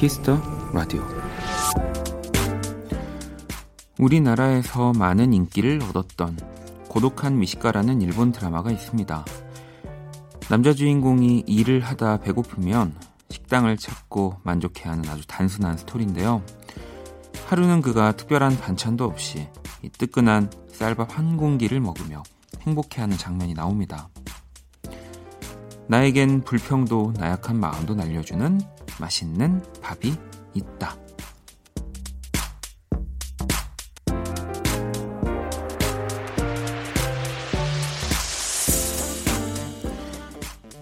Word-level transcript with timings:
Kiss 0.00 0.23
the 0.23 0.40
Radio 0.72 1.06
우리나라에서 3.98 4.94
많은 4.94 5.34
인기를 5.34 5.82
얻었던 5.90 6.38
고독한 6.88 7.38
미식가라는 7.38 8.00
일본 8.00 8.32
드라마가 8.32 8.70
있습니다. 8.70 9.26
남자 10.48 10.72
주인공이 10.72 11.44
일을 11.46 11.80
하다 11.80 12.20
배고프면 12.20 12.94
식당을 13.28 13.76
찾고 13.76 14.36
만족해하는 14.42 15.06
아주 15.10 15.26
단순한 15.26 15.76
스토리인데요. 15.76 16.42
하루는 17.48 17.82
그가 17.82 18.12
특별한 18.12 18.58
반찬도 18.58 19.04
없이 19.04 19.48
이 19.82 19.90
뜨끈한 19.90 20.50
쌀밥 20.72 21.18
한 21.18 21.36
공기를 21.36 21.78
먹으며 21.78 22.22
행복해하는 22.62 23.18
장면이 23.18 23.52
나옵니다. 23.52 24.08
나에겐 25.88 26.40
불평도 26.44 27.12
나약한 27.18 27.60
마음도 27.60 27.94
날려주는 27.94 28.60
맛있는 29.00 29.62
밥이 29.82 30.14
있다. 30.54 30.96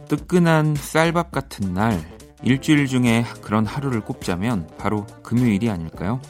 뜨끈한 0.08 0.74
쌀밥 0.74 1.30
같은 1.30 1.74
날, 1.74 2.02
일주일 2.42 2.86
중에 2.86 3.24
그런 3.42 3.66
하루를 3.66 4.00
꼽자면 4.00 4.68
바로 4.78 5.06
금요일이 5.22 5.70
아닐까요? 5.70 6.20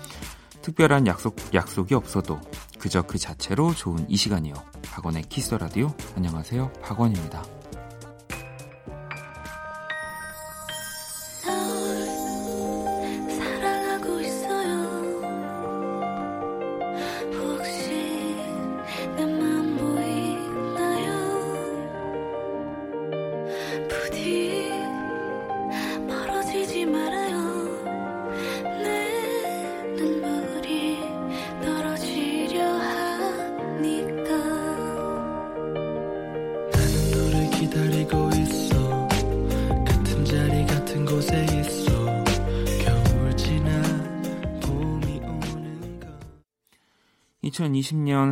특별한 0.63 1.07
약속, 1.07 1.37
약속이 1.55 1.95
없어도 1.95 2.41
그저 2.79 3.03
그 3.03 3.19
자체로 3.19 3.75
좋은 3.75 4.05
이 4.09 4.17
시간이요. 4.17 4.55
박원의 4.83 5.25
키스 5.29 5.55
라디오. 5.55 5.95
안녕하세요. 6.17 6.73
박원입니다. 6.83 7.58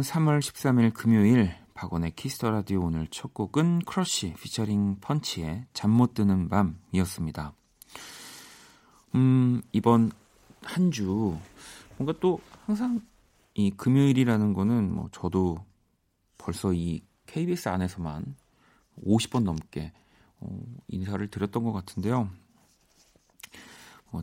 3월 0.07 0.39
13일 0.39 0.95
금요일 0.95 1.53
박원의 1.75 2.13
Kiss 2.13 2.34
the 2.34 2.51
Radio 2.51 2.85
오늘 2.85 3.09
첫 3.11 3.35
곡은 3.35 3.81
크러쉬 3.81 4.35
피처링 4.35 4.99
펀치의 5.01 5.67
잠 5.73 5.91
못 5.91 6.15
드는 6.15 6.49
밤이었습니다. 6.49 7.53
음, 9.17 9.63
이번 9.73 10.13
한 10.63 10.91
주 10.93 11.37
뭔가 11.99 12.15
또 12.21 12.39
항상 12.67 13.01
이 13.55 13.71
금요일이라는 13.71 14.53
거는 14.53 14.95
뭐 14.95 15.09
저도 15.13 15.59
벌써 16.39 16.73
이 16.73 17.03
KBS 17.27 17.69
안에서만 17.69 18.37
50번 19.05 19.43
넘게 19.43 19.93
어, 20.39 20.61
인사를 20.89 21.27
드렸던 21.29 21.65
것 21.65 21.73
같은데요. 21.73 22.31
뭐 24.11 24.23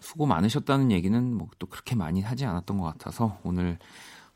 수고 0.00 0.26
많으셨다는 0.26 0.92
얘기는 0.92 1.34
뭐 1.34 1.48
또 1.58 1.66
그렇게 1.66 1.96
많이 1.96 2.20
하지 2.22 2.44
않았던 2.44 2.78
것 2.78 2.84
같아서 2.84 3.40
오늘 3.42 3.70
어, 3.72 3.78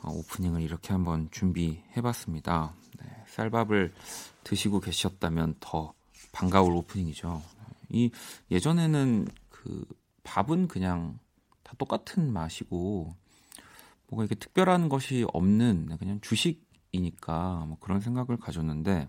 오프닝을 0.09 0.62
이렇게 0.62 0.93
한번 0.93 1.28
준비해봤습니다. 1.31 2.75
네, 3.00 3.25
쌀밥을 3.28 3.93
드시고 4.44 4.81
계셨다면 4.81 5.56
더 5.61 5.93
반가울 6.33 6.75
오프닝이죠. 6.77 7.43
이 7.91 8.11
예전에는 8.50 9.27
그 9.49 9.84
밥은 10.22 10.69
그냥 10.69 11.19
다 11.62 11.75
똑같은 11.78 12.33
맛이고 12.33 13.15
뭐가 14.09 14.25
이렇게 14.25 14.34
특별한 14.34 14.88
것이 14.88 15.27
없는 15.33 15.97
그냥 15.99 16.21
주식이니까 16.21 17.65
뭐 17.69 17.77
그런 17.81 18.00
생각을 18.00 18.37
가졌는데 18.38 19.09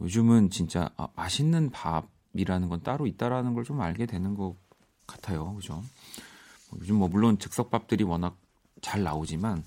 요즘은 0.00 0.50
진짜 0.50 0.90
아, 0.96 1.08
맛있는 1.14 1.70
밥이라는 1.70 2.68
건 2.68 2.82
따로 2.82 3.06
있다라는 3.06 3.54
걸 3.54 3.64
좀 3.64 3.80
알게 3.80 4.06
되는 4.06 4.34
것 4.34 4.56
같아요. 5.06 5.54
그죠? 5.54 5.82
뭐 6.70 6.78
요즘 6.80 6.96
뭐 6.96 7.08
물론 7.08 7.38
즉석밥들이 7.38 8.04
워낙 8.04 8.36
잘 8.82 9.02
나오지만 9.02 9.64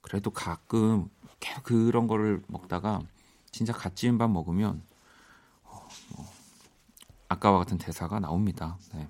그래도 0.00 0.30
가끔 0.30 1.08
계속 1.40 1.64
그런 1.64 2.06
거를 2.06 2.42
먹다가 2.46 3.00
진짜 3.50 3.72
갓 3.72 3.96
지은 3.96 4.18
밥 4.18 4.30
먹으면 4.30 4.82
어, 5.64 5.88
뭐 6.16 6.26
아까와 7.28 7.58
같은 7.58 7.78
대사가 7.78 8.20
나옵니다. 8.20 8.78
네. 8.94 9.08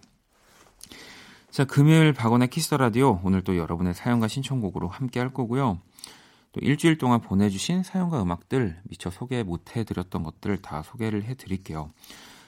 자, 1.51 1.65
금요일 1.65 2.13
박원의 2.13 2.49
Kiss 2.49 2.75
the 2.75 2.92
Radio 2.92 3.21
오늘 3.23 3.43
또 3.43 3.57
여러분의 3.57 3.95
사연과 3.95 4.29
신청곡으로 4.29 4.89
함께 4.89 5.21
할 5.21 5.33
거고요. 5.33 5.79
또 6.53 6.61
일주일 6.61 6.99
동안 6.99 7.21
보내주신 7.21 7.83
사연과 7.83 8.23
음악들 8.23 8.81
미처 8.85 9.11
소개 9.11 9.43
못 9.43 9.77
해드렸던 9.77 10.23
것들 10.23 10.63
다 10.63 10.83
소개를 10.83 11.25
해드릴게요. 11.25 11.91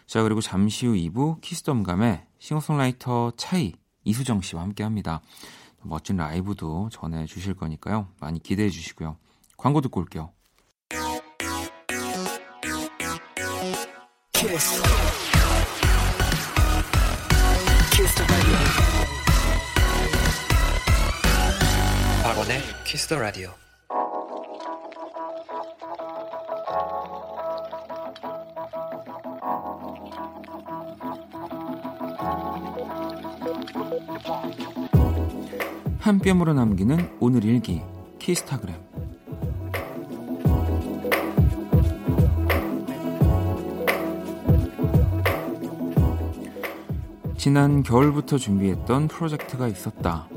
자, 0.07 0.23
그리고 0.23 0.41
잠시 0.41 0.87
후 0.87 0.95
2부 0.95 1.41
키스덤감의 1.41 2.25
싱어송라이터 2.39 3.33
차이 3.37 3.75
이수정 4.05 4.41
씨와 4.41 4.63
함께 4.63 4.85
합니다. 4.85 5.21
멋진 5.87 6.17
라이브도 6.17 6.89
전해 6.91 7.27
주실 7.27 7.55
거니까요. 7.55 8.09
많이 8.21 8.43
기대해 8.43 8.71
주시고요. 8.71 9.17
광고 9.57 9.81
듣고 9.81 10.01
올게요. 10.01 10.33
Kiss. 14.33 14.83
Kiss 17.93 18.27
박원의 22.23 22.61
Kiss 22.85 23.09
the 23.09 23.19
Radio. 23.19 23.55
한 36.07 36.21
뼘으로 36.21 36.53
남기는 36.53 37.17
오늘 37.19 37.43
일기 37.43 37.83
키스타그램 38.21 38.77
지난 47.37 47.83
겨울부터 47.83 48.39
준비했던 48.39 49.09
프로젝트가 49.09 49.67
있었다. 49.67 50.29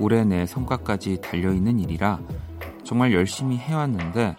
올해 0.00 0.24
내 0.24 0.46
성과까지 0.46 1.20
달려있는 1.20 1.78
일이라 1.78 2.18
정말 2.82 3.12
열심히 3.12 3.56
해왔는데 3.56 4.34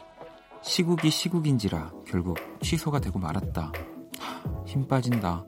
시국이 0.61 1.09
시국인지라 1.09 1.93
결국 2.05 2.37
취소가 2.59 2.99
되고 2.99 3.17
말았다. 3.17 3.71
힘 4.65 4.85
빠진다. 4.85 5.45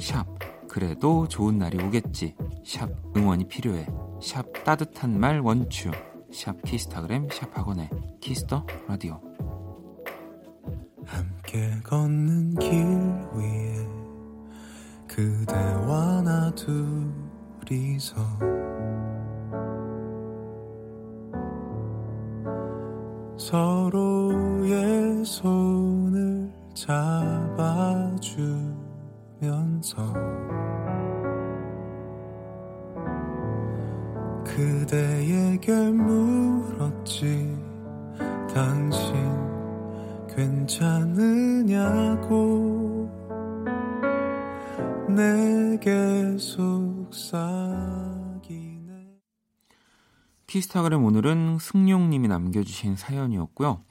샵 0.00 0.26
그래도 0.66 1.28
좋은 1.28 1.56
날이 1.56 1.80
오겠지. 1.80 2.34
샵 2.64 2.90
응원이 3.16 3.46
필요해. 3.46 4.05
샵 4.20 4.64
따뜻한 4.64 5.18
말 5.18 5.40
원츄 5.40 5.90
샵 6.32 6.60
키스타그램 6.62 7.28
샵 7.30 7.56
박원의 7.56 7.88
Kiss 8.20 8.46
the 8.46 8.66
Radio. 8.88 9.20
함께 11.04 11.70
걷는 11.84 12.54
길 12.56 12.68
위에 13.34 13.86
그대와 15.06 16.22
나 16.22 16.50
둘이서. 16.54 18.16
서로의 23.38 25.24
손을 25.24 26.50
잡아주면서 26.74 28.16
그대에게 34.56 35.70
물었지 35.90 37.54
당신 38.54 39.12
괜찮으냐고 40.34 41.76
내게 45.08 46.38
속삭이네 46.38 46.78
키스타그램 50.46 51.04
오늘은 51.04 51.58
승용님이 51.60 52.28
남겨주신 52.28 52.96
사연이었고요 52.96 53.82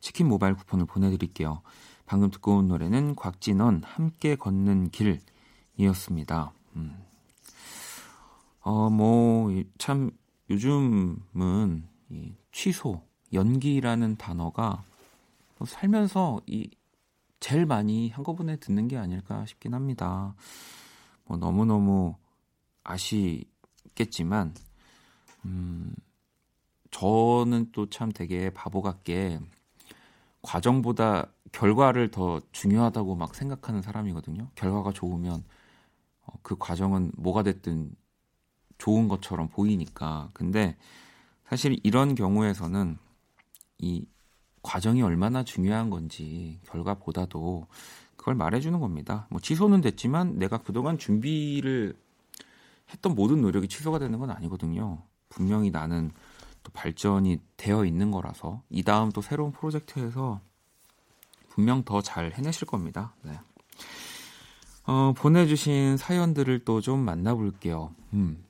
치킨 0.00 0.28
모바일 0.28 0.54
쿠폰을 0.54 0.84
보내드릴게요. 0.86 1.62
방금 2.04 2.30
듣고 2.30 2.56
온 2.56 2.68
노래는 2.68 3.14
곽진원 3.14 3.82
함께 3.84 4.36
걷는 4.36 4.90
길이었습니다. 4.90 6.52
음. 6.76 7.09
어, 8.60 8.90
뭐, 8.90 9.50
참, 9.78 10.10
요즘은 10.50 11.88
이 12.10 12.34
취소, 12.52 13.02
연기라는 13.32 14.16
단어가 14.16 14.84
뭐 15.58 15.66
살면서 15.66 16.40
이 16.46 16.68
제일 17.40 17.64
많이 17.66 18.10
한꺼번에 18.10 18.56
듣는 18.56 18.88
게 18.88 18.98
아닐까 18.98 19.46
싶긴 19.46 19.74
합니다. 19.74 20.34
뭐 21.24 21.36
너무너무 21.38 22.16
아시겠지만, 22.84 24.54
음, 25.46 25.94
저는 26.90 27.70
또 27.72 27.86
참 27.88 28.10
되게 28.12 28.50
바보 28.50 28.82
같게 28.82 29.40
과정보다 30.42 31.26
결과를 31.52 32.10
더 32.10 32.40
중요하다고 32.52 33.14
막 33.16 33.34
생각하는 33.34 33.82
사람이거든요. 33.82 34.48
결과가 34.54 34.92
좋으면 34.92 35.44
어, 36.26 36.32
그 36.42 36.56
과정은 36.58 37.12
뭐가 37.16 37.42
됐든 37.42 37.94
좋은 38.80 39.06
것처럼 39.06 39.48
보이니까. 39.48 40.30
근데 40.32 40.76
사실 41.48 41.78
이런 41.84 42.16
경우에서는 42.16 42.98
이 43.78 44.06
과정이 44.62 45.02
얼마나 45.02 45.44
중요한 45.44 45.90
건지 45.90 46.58
결과보다도 46.66 47.66
그걸 48.16 48.34
말해주는 48.34 48.78
겁니다. 48.80 49.26
뭐 49.30 49.40
취소는 49.40 49.80
됐지만 49.80 50.38
내가 50.38 50.58
그동안 50.58 50.98
준비를 50.98 51.94
했던 52.92 53.14
모든 53.14 53.40
노력이 53.40 53.68
취소가 53.68 53.98
되는 53.98 54.18
건 54.18 54.30
아니거든요. 54.30 55.02
분명히 55.28 55.70
나는 55.70 56.10
또 56.62 56.72
발전이 56.72 57.38
되어 57.56 57.84
있는 57.84 58.10
거라서 58.10 58.62
이 58.68 58.82
다음 58.82 59.10
또 59.12 59.22
새로운 59.22 59.52
프로젝트에서 59.52 60.40
분명 61.48 61.84
더 61.84 62.00
잘 62.02 62.32
해내실 62.32 62.66
겁니다. 62.66 63.14
네. 63.22 63.38
어, 64.86 65.12
보내주신 65.16 65.96
사연들을 65.96 66.64
또 66.64 66.80
좀 66.80 67.00
만나볼게요. 67.00 67.94
음. 68.14 68.44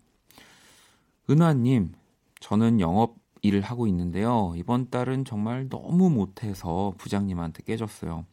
은화님, 1.31 1.95
저는 2.41 2.81
영업 2.81 3.17
일을 3.43 3.63
하고 3.63 3.87
있는데요. 3.87 4.53
이번 4.57 4.91
달은 4.91 5.25
정말 5.25 5.69
너무 5.69 6.11
못해서 6.11 6.93
부장님한테 6.99 7.63
깨졌어요. 7.63 8.27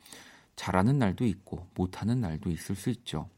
잘하는 0.56 0.98
날도 0.98 1.26
있고 1.26 1.68
못하는 1.76 2.20
날도 2.20 2.50
있을 2.50 2.76
수 2.76 2.90
있죠. 2.90 3.30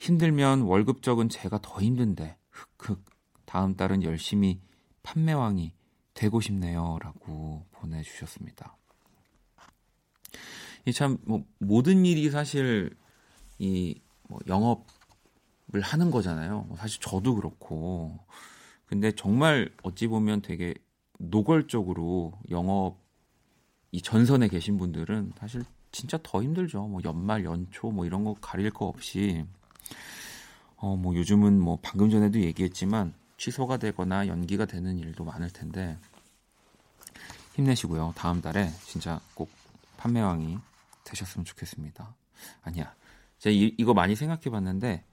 힘들면 0.00 0.62
월급 0.62 1.02
적은 1.02 1.28
제가 1.28 1.58
더 1.60 1.80
힘든데 1.80 2.36
흑흑 2.50 3.04
다음 3.44 3.76
달은 3.76 4.02
열심히 4.02 4.60
판매왕이 5.02 5.74
되고 6.14 6.40
싶네요라고 6.40 7.66
보내주셨습니다. 7.72 8.76
이참뭐 10.86 11.44
모든 11.58 12.04
일이 12.04 12.30
사실 12.30 12.96
이 13.58 14.00
뭐 14.28 14.38
영업을 14.46 15.80
하는 15.82 16.10
거잖아요. 16.10 16.64
뭐 16.68 16.76
사실 16.76 17.00
저도 17.00 17.34
그렇고 17.34 18.18
근데 18.88 19.12
정말 19.12 19.70
어찌 19.82 20.06
보면 20.06 20.40
되게 20.42 20.74
노골적으로 21.18 22.32
영업 22.50 22.96
이 23.92 24.00
전선에 24.00 24.48
계신 24.48 24.78
분들은 24.78 25.32
사실 25.38 25.62
진짜 25.92 26.18
더 26.22 26.42
힘들죠. 26.42 26.86
뭐 26.86 27.00
연말 27.04 27.44
연초 27.44 27.90
뭐 27.90 28.06
이런 28.06 28.24
거 28.24 28.34
가릴 28.40 28.70
거 28.70 28.86
없이 28.86 29.44
어 30.76 30.96
뭐 30.96 31.14
요즘은 31.14 31.60
뭐 31.60 31.78
방금 31.82 32.08
전에도 32.10 32.40
얘기했지만 32.40 33.12
취소가 33.36 33.76
되거나 33.78 34.26
연기가 34.26 34.64
되는 34.64 34.98
일도 34.98 35.24
많을 35.24 35.50
텐데 35.50 35.98
힘내시고요. 37.54 38.14
다음 38.16 38.40
달에 38.40 38.70
진짜 38.84 39.20
꼭 39.34 39.50
판매왕이 39.96 40.58
되셨으면 41.04 41.44
좋겠습니다. 41.44 42.14
아니야. 42.62 42.94
제가 43.38 43.52
이, 43.52 43.74
이거 43.78 43.94
많이 43.94 44.14
생각해 44.16 44.44
봤는데 44.50 45.04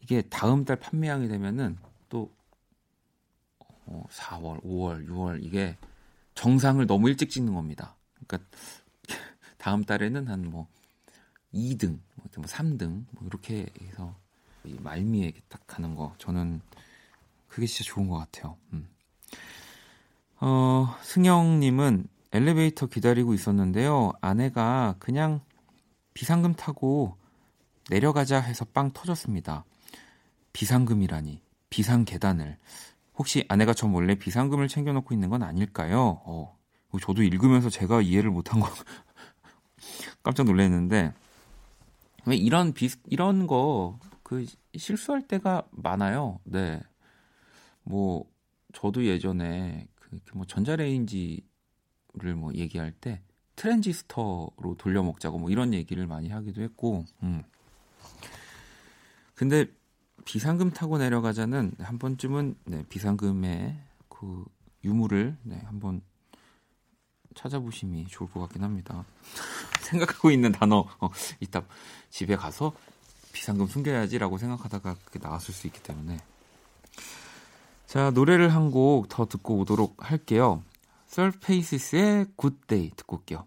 이게 0.00 0.22
다음 0.22 0.64
달 0.64 0.76
판매왕이 0.76 1.28
되면은 1.28 1.76
또 2.08 2.32
어, 3.86 4.04
4월, 4.10 4.62
5월, 4.62 5.08
6월 5.08 5.42
이게 5.42 5.76
정상을 6.34 6.84
너무 6.86 7.08
일찍 7.08 7.30
찍는 7.30 7.54
겁니다. 7.54 7.96
그러니까 8.26 8.48
다음 9.58 9.84
달에는 9.84 10.28
한 10.28 10.42
뭐 10.44 10.68
2등, 11.56 11.98
뭐 12.36 12.44
3등 12.44 13.04
뭐 13.10 13.26
이렇게 13.26 13.66
해서 13.82 14.14
말미에 14.64 15.32
딱 15.48 15.66
가는 15.66 15.94
거 15.94 16.14
저는 16.18 16.60
그게 17.48 17.66
진짜 17.66 17.88
좋은 17.90 18.08
것 18.08 18.18
같아요. 18.18 18.56
음. 18.72 18.88
어, 20.40 20.94
승영님은 21.02 22.06
엘리베이터 22.32 22.86
기다리고 22.86 23.32
있었는데요. 23.32 24.12
아내가 24.20 24.96
그냥 24.98 25.40
비상금 26.12 26.54
타고 26.54 27.16
내려가자 27.88 28.40
해서 28.40 28.64
빵 28.64 28.90
터졌습니다. 28.92 29.64
비상금이라니, 30.52 31.40
비상 31.70 32.04
계단을. 32.04 32.58
혹시 33.18 33.44
아내가 33.48 33.74
저 33.74 33.86
몰래 33.88 34.14
비상금을 34.14 34.68
챙겨놓고 34.68 35.14
있는 35.14 35.30
건 35.30 35.42
아닐까요? 35.42 36.20
어, 36.24 36.58
저도 37.00 37.22
읽으면서 37.22 37.70
제가 37.70 38.02
이해를 38.02 38.30
못한 38.30 38.60
거 38.60 38.68
깜짝 40.22 40.44
놀랐는데 40.44 41.12
왜 42.26 42.36
이런 42.36 42.72
비 42.72 42.88
이런 43.06 43.46
거 43.46 43.98
그 44.26 44.44
실수할 44.76 45.22
때가 45.22 45.68
많아요. 45.70 46.40
네. 46.42 46.82
뭐 47.84 48.28
저도 48.72 49.04
예전에 49.04 49.86
그뭐 50.00 50.44
전자레인지를 50.46 51.44
뭐 52.34 52.52
얘기할 52.52 52.90
때 52.90 53.22
트랜지스터로 53.54 54.74
돌려 54.78 55.04
먹자고 55.04 55.38
뭐 55.38 55.48
이런 55.48 55.72
얘기를 55.72 56.08
많이 56.08 56.28
하기도 56.28 56.60
했고. 56.62 57.04
음. 57.22 57.44
근데 59.36 59.66
비상금 60.26 60.72
타고 60.72 60.98
내려가자는 60.98 61.72
한 61.80 61.98
번쯤은 61.98 62.56
네, 62.64 62.84
비상금의 62.90 63.76
그 64.10 64.44
유무를 64.84 65.36
네, 65.44 65.62
한번 65.66 66.02
찾아보심이 67.34 68.06
좋을 68.08 68.28
것 68.30 68.40
같긴 68.40 68.64
합니다. 68.64 69.04
생각하고 69.82 70.30
있는 70.32 70.52
단어 70.52 70.84
어, 71.00 71.10
이따 71.40 71.62
집에 72.10 72.34
가서 72.36 72.74
비상금 73.32 73.68
숨겨야지라고 73.68 74.36
생각하다가 74.38 74.96
그게 75.04 75.18
나왔을 75.20 75.54
수 75.54 75.66
있기 75.68 75.80
때문에 75.82 76.18
자 77.86 78.10
노래를 78.10 78.52
한 78.54 78.70
곡 78.72 79.06
더 79.08 79.26
듣고 79.26 79.58
오도록 79.60 80.10
할게요. 80.10 80.62
Surfaces의 81.06 82.26
Good 82.36 82.67
Day 82.67 82.90
듣고 82.96 83.18
올게요. 83.18 83.46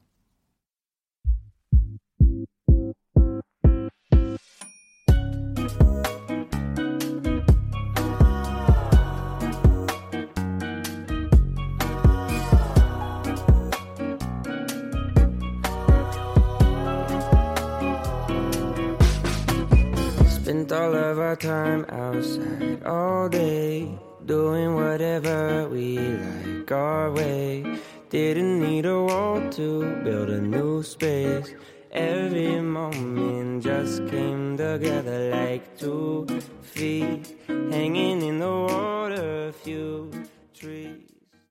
All 20.90 20.96
of 20.96 21.20
our 21.20 21.36
time 21.36 21.86
outside 21.90 22.82
all 22.84 23.30
day, 23.30 23.88
doing 24.26 24.74
whatever 24.74 25.70
we 25.70 26.00
like 26.00 26.72
our 26.72 27.12
way. 27.12 27.64
Didn't 28.10 28.60
need 28.60 28.86
a 28.86 29.00
wall 29.00 29.40
to 29.52 30.02
build 30.04 30.30
a 30.30 30.42
new 30.42 30.82
space. 30.82 31.54
Every 31.92 32.60
moment 32.62 33.64
just 33.64 34.08
came 34.08 34.58
together 34.58 35.30
like 35.30 35.78
two 35.78 36.26
feet 36.62 37.38
hanging 37.48 38.22
in 38.24 38.40
the 38.40 38.50
water, 38.50 39.54
few 39.64 40.10
trees. 40.54 41.06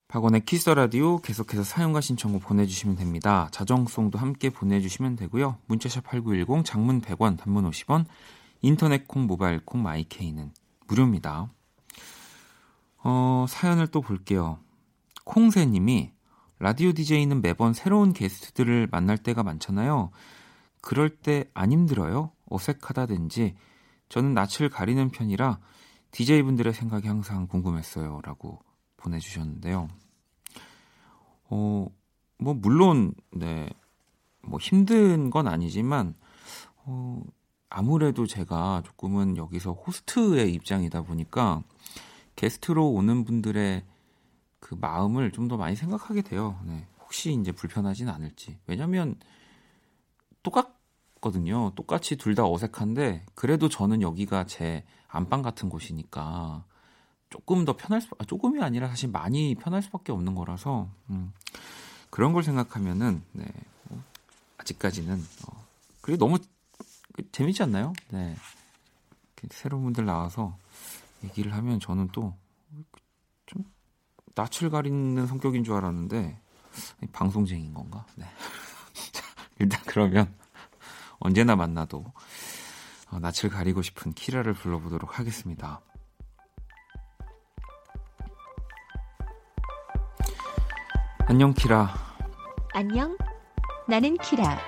박원의 0.09 0.47
키스 0.47 0.71
라디오 0.71 1.19
계속해서 1.19 1.63
사용과 1.63 2.01
신청곡 2.01 2.43
보내주시면 2.43 2.97
됩니다. 2.97 3.49
자정송도 3.53 4.19
함께 4.19 4.49
보내주시면 4.49 5.17
되고요. 5.17 5.59
문자샵 5.67 6.03
8910 6.05 6.65
장문 6.65 7.03
100원 7.03 7.37
단문 7.37 7.71
50원 7.71 8.07
인터넷 8.61 9.07
콩, 9.07 9.27
모바일 9.27 9.61
콩, 9.65 9.83
마이케이는 9.83 10.53
무료입니다. 10.87 11.51
어, 13.05 13.47
사연을 13.49 13.87
또 13.89 14.01
볼게요. 14.01 14.59
콩새님이 15.25 16.13
라디오 16.59 16.93
DJ는 16.93 17.41
매번 17.43 17.73
새로운 17.73 18.13
게스트들을 18.13 18.89
만날 18.91 19.19
때가 19.19 19.43
많잖아요. 19.43 20.11
그럴 20.81 21.11
때 21.11 21.45
안 21.55 21.71
힘들어요? 21.71 22.33
어색하다든지 22.47 23.55
저는 24.09 24.35
낯을 24.35 24.69
가리는 24.71 25.11
편이라 25.11 25.61
DJ분들의 26.11 26.73
생각이 26.73 27.07
항상 27.07 27.47
궁금했어요. 27.47 28.21
라고 28.25 28.61
보내주셨는데요. 28.97 29.89
어, 31.51 31.87
뭐, 32.39 32.55
물론, 32.55 33.13
네, 33.31 33.69
뭐 34.43 34.59
힘든 34.59 35.31
건 35.31 35.47
아니지만, 35.49 36.15
어, 36.85 37.21
아무래도 37.71 38.27
제가 38.27 38.83
조금은 38.87 39.37
여기서 39.37 39.73
호스트의 39.73 40.53
입장이다 40.55 41.03
보니까 41.03 41.63
게스트로 42.37 42.91
오는 42.91 43.25
분들의 43.25 43.85
그 44.61 44.75
마음을 44.75 45.31
좀 45.33 45.49
더 45.49 45.57
많이 45.57 45.77
생각하게 45.77 46.23
돼요. 46.23 46.59
네. 46.65 46.87
혹시 47.01 47.33
이제 47.33 47.53
불편하진 47.53 48.09
않을지. 48.09 48.59
왜냐면 48.67 49.17
똑같거든요. 50.43 51.73
똑같이 51.75 52.17
둘 52.17 52.35
다 52.35 52.47
어색한데 52.47 53.25
그래도 53.35 53.69
저는 53.69 54.03
여기가 54.03 54.45
제 54.45 54.85
안방 55.09 55.43
같은 55.43 55.69
곳이니까 55.69 56.65
조금 57.31 57.65
더 57.65 57.77
편할 57.77 58.01
수, 58.01 58.09
아, 58.19 58.25
조금이 58.25 58.63
아니라 58.63 58.89
사실 58.89 59.11
많이 59.11 59.55
편할 59.55 59.83
수밖에 59.83 60.13
없는 60.13 60.35
거라서 60.35 60.89
음, 61.11 61.33
그런 62.11 62.33
걸 62.33 62.43
생각하면은 62.43 63.23
네, 63.33 63.45
뭐, 63.89 64.03
아직까지는 64.59 65.15
어, 65.47 65.65
그게 66.01 66.17
너무 66.17 66.39
재밌지 67.33 67.63
않나요? 67.63 67.93
네, 68.11 68.37
새로운 69.51 69.85
분들 69.85 70.05
나와서 70.05 70.57
얘기를 71.25 71.53
하면 71.55 71.81
저는 71.81 72.09
또 72.09 72.35
좀 73.49 73.65
낯을 74.35 74.71
가리는 74.71 75.27
성격인 75.27 75.65
줄 75.65 75.75
알았는데 75.75 76.39
방송쟁인 77.13 77.75
건가? 77.75 78.05
네. 78.15 78.27
일단 79.59 79.81
그러면 79.87 80.33
언제나 81.19 81.57
만나도 81.57 82.05
어, 83.11 83.19
낯을 83.19 83.51
가리고 83.51 83.83
싶은 83.83 84.13
키라를 84.13 84.53
불러보도록 84.53 85.19
하겠습니다. 85.19 85.81
안녕 91.27 91.53
키라. 91.55 91.95
안녕. 92.75 93.17
나는 93.89 94.17
키라. 94.19 94.59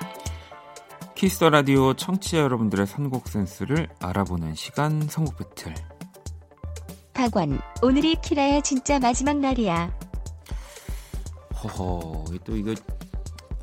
Kiss 1.20 1.38
the 1.38 1.50
Radio 1.50 1.92
청취자 1.92 2.38
여러분들의 2.38 2.86
선곡 2.86 3.28
센스를 3.28 3.90
알아보는 4.00 4.54
시간 4.54 5.06
선곡 5.06 5.36
배틀. 5.36 5.74
박원, 7.12 7.60
오늘이 7.82 8.16
키라의 8.22 8.62
진짜 8.62 8.98
마지막 8.98 9.36
날이야. 9.36 9.94
허허, 11.62 12.24
또 12.42 12.56
이거 12.56 12.74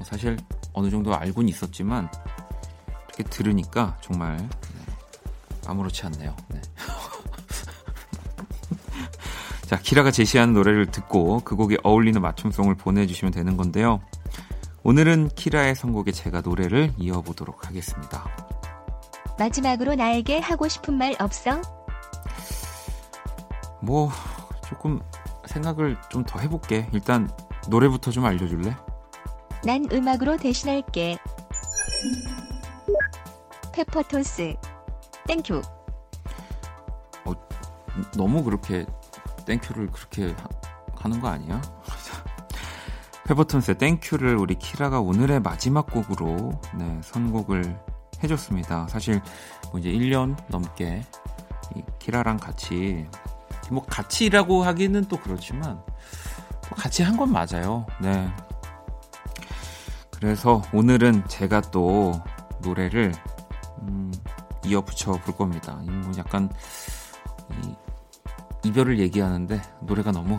사실 0.03 0.37
어느 0.71 0.91
정도 0.91 1.15
알고는 1.15 1.49
있었지만 1.49 2.11
이렇게 3.07 3.23
들으니까 3.23 3.97
정말 4.01 4.37
네, 4.37 4.47
아무렇지 5.65 6.05
않네요. 6.05 6.35
네. 6.49 6.61
자, 9.65 9.79
키라가 9.79 10.11
제시하는 10.11 10.53
노래를 10.53 10.91
듣고 10.91 11.39
그 11.43 11.55
곡에 11.55 11.77
어울리는 11.81 12.21
맞춤송을 12.21 12.75
보내주시면 12.75 13.33
되는 13.33 13.57
건데요. 13.57 13.99
오늘은 14.87 15.31
키라의 15.35 15.75
선곡에 15.75 16.13
제가 16.13 16.39
노래를 16.39 16.93
이어보도록 16.97 17.67
하겠습니다. 17.67 18.23
마지막으로 19.37 19.95
나에게 19.95 20.39
하고 20.39 20.69
싶은 20.69 20.93
말 20.93 21.13
없어? 21.19 21.61
뭐, 23.81 24.09
조금 24.65 25.01
생각을 25.45 25.97
좀 26.09 26.23
더 26.23 26.39
해볼게. 26.39 26.87
일단 26.93 27.29
노래부터 27.69 28.11
좀 28.11 28.23
알려줄래? 28.23 28.77
난 29.65 29.85
음악으로 29.91 30.37
대신할게. 30.37 31.17
페퍼톤스, 33.73 34.55
땡큐. 35.27 35.61
어, 37.25 37.33
너무 38.15 38.41
그렇게 38.41 38.85
Thank 39.45 39.63
You를 39.63 39.87
그렇게 39.91 40.33
하, 40.95 41.09
는거 41.09 41.27
아니야? 41.27 41.61
페퍼톤스의 43.27 43.77
Thank 43.77 44.02
You를 44.02 44.37
우리 44.37 44.55
키라가 44.55 45.01
오늘의 45.01 45.41
마지막 45.41 45.87
곡으로 45.87 46.59
네, 46.77 46.99
선곡을 47.03 47.77
해줬습니다. 48.23 48.87
사실 48.87 49.21
뭐 49.71 49.79
이제 49.79 49.91
1년 49.91 50.37
넘게 50.49 51.03
키라랑 51.99 52.37
같이 52.37 53.05
뭐 53.69 53.83
같이라고 53.83 54.63
하기는 54.63 55.05
또 55.05 55.17
그렇지만 55.17 55.81
같이 56.71 57.03
한 57.03 57.17
건 57.17 57.31
맞아요. 57.31 57.85
네. 58.01 58.29
그래서 60.09 60.61
오늘은 60.73 61.27
제가 61.27 61.61
또 61.61 62.13
노래를 62.61 63.13
음, 63.81 64.11
이어 64.65 64.81
붙여 64.81 65.11
볼 65.11 65.35
겁니다. 65.35 65.75
뭐 65.83 66.11
약간 66.17 66.49
이 67.63 67.75
이별을 68.67 68.99
얘기하는데 68.99 69.61
노래가 69.81 70.11
너무 70.11 70.37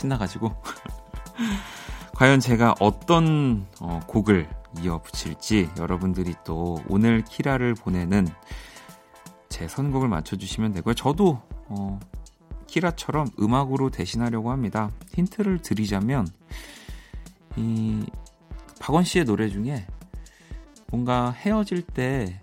신나가지고 0.00 0.52
과연 2.14 2.40
제가 2.40 2.74
어떤 2.80 3.66
어, 3.80 4.00
곡을 4.06 4.48
이어 4.80 5.00
붙일지 5.02 5.68
여러분들이 5.78 6.34
또 6.44 6.82
오늘 6.88 7.22
키라를 7.24 7.74
보내는 7.74 8.28
제 9.48 9.68
선곡을 9.68 10.08
맞춰주시면 10.08 10.72
되고요. 10.72 10.94
저도 10.94 11.40
어, 11.68 11.98
키라처럼 12.66 13.28
음악으로 13.40 13.90
대신하려고 13.90 14.50
합니다. 14.50 14.90
힌트를 15.14 15.58
드리자면 15.58 16.26
이 17.56 18.06
박원 18.80 19.04
씨의 19.04 19.24
노래 19.24 19.48
중에 19.48 19.86
뭔가 20.88 21.30
헤어질 21.32 21.82
때 21.82 22.40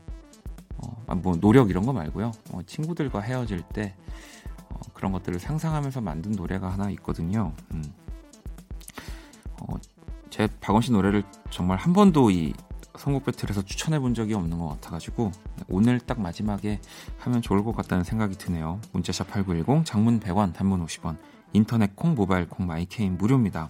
어, 0.78 1.04
아, 1.08 1.16
뭐 1.16 1.36
노력 1.38 1.70
이런 1.70 1.86
거 1.86 1.94
말고요. 1.94 2.32
어, 2.52 2.60
친구들과 2.66 3.22
헤어질 3.22 3.62
때 3.74 3.96
어, 4.07 4.07
그런 4.98 5.12
것들을 5.12 5.40
상상하면서 5.40 6.02
만든 6.02 6.32
노래가 6.32 6.70
하나 6.70 6.90
있거든요. 6.90 7.54
음. 7.72 7.84
어, 9.62 9.76
제 10.32 10.48
박원 10.60 10.82
씨 10.82 10.92
노래를 10.92 11.24
정말 11.52 11.78
한 11.78 11.94
번도 11.94 12.32
이 12.32 12.54
선곡 12.98 13.26
배틀에서 13.26 13.62
추천해 13.62 14.00
본 14.00 14.16
적이 14.16 14.34
없는 14.34 14.58
것 14.58 14.68
같아가지고 14.70 15.32
오늘 15.68 16.00
딱 16.00 16.20
마지막에 16.20 16.82
하면 17.20 17.42
좋을 17.44 17.64
것 17.64 17.76
같다는 17.76 18.04
생각이 18.04 18.40
드네요. 18.40 18.82
문자샵 18.92 19.28
8910 19.30 19.86
장문 19.86 20.20
100원 20.20 20.52
단문 20.54 20.84
50원 20.84 21.18
인터넷 21.54 21.96
콩 21.96 22.16
모바일 22.16 22.50
콩 22.50 22.66
마이케이는 22.66 23.20
무료입니다. 23.20 23.70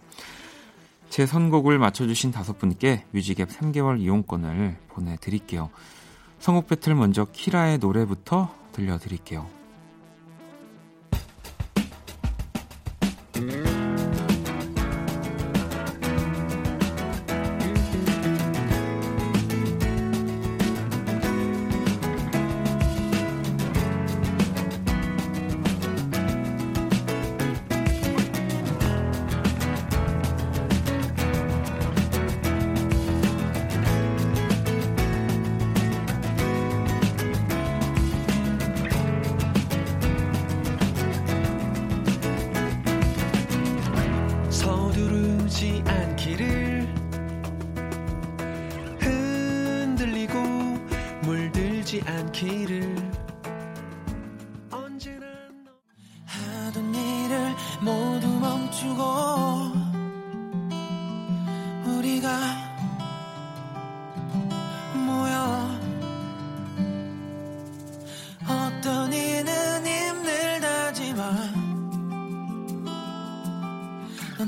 제 1.09 1.25
선곡을 1.25 1.77
맞춰주신 1.77 2.31
다섯 2.31 2.57
분께 2.57 3.03
뮤직앱 3.11 3.49
3개월 3.49 3.99
이용권을 3.99 4.77
보내드릴게요. 4.87 5.71
선곡 6.39 6.67
배틀 6.67 6.95
먼저 6.95 7.25
키라의 7.25 7.79
노래부터 7.79 8.49
들려드릴게요. 8.71 9.56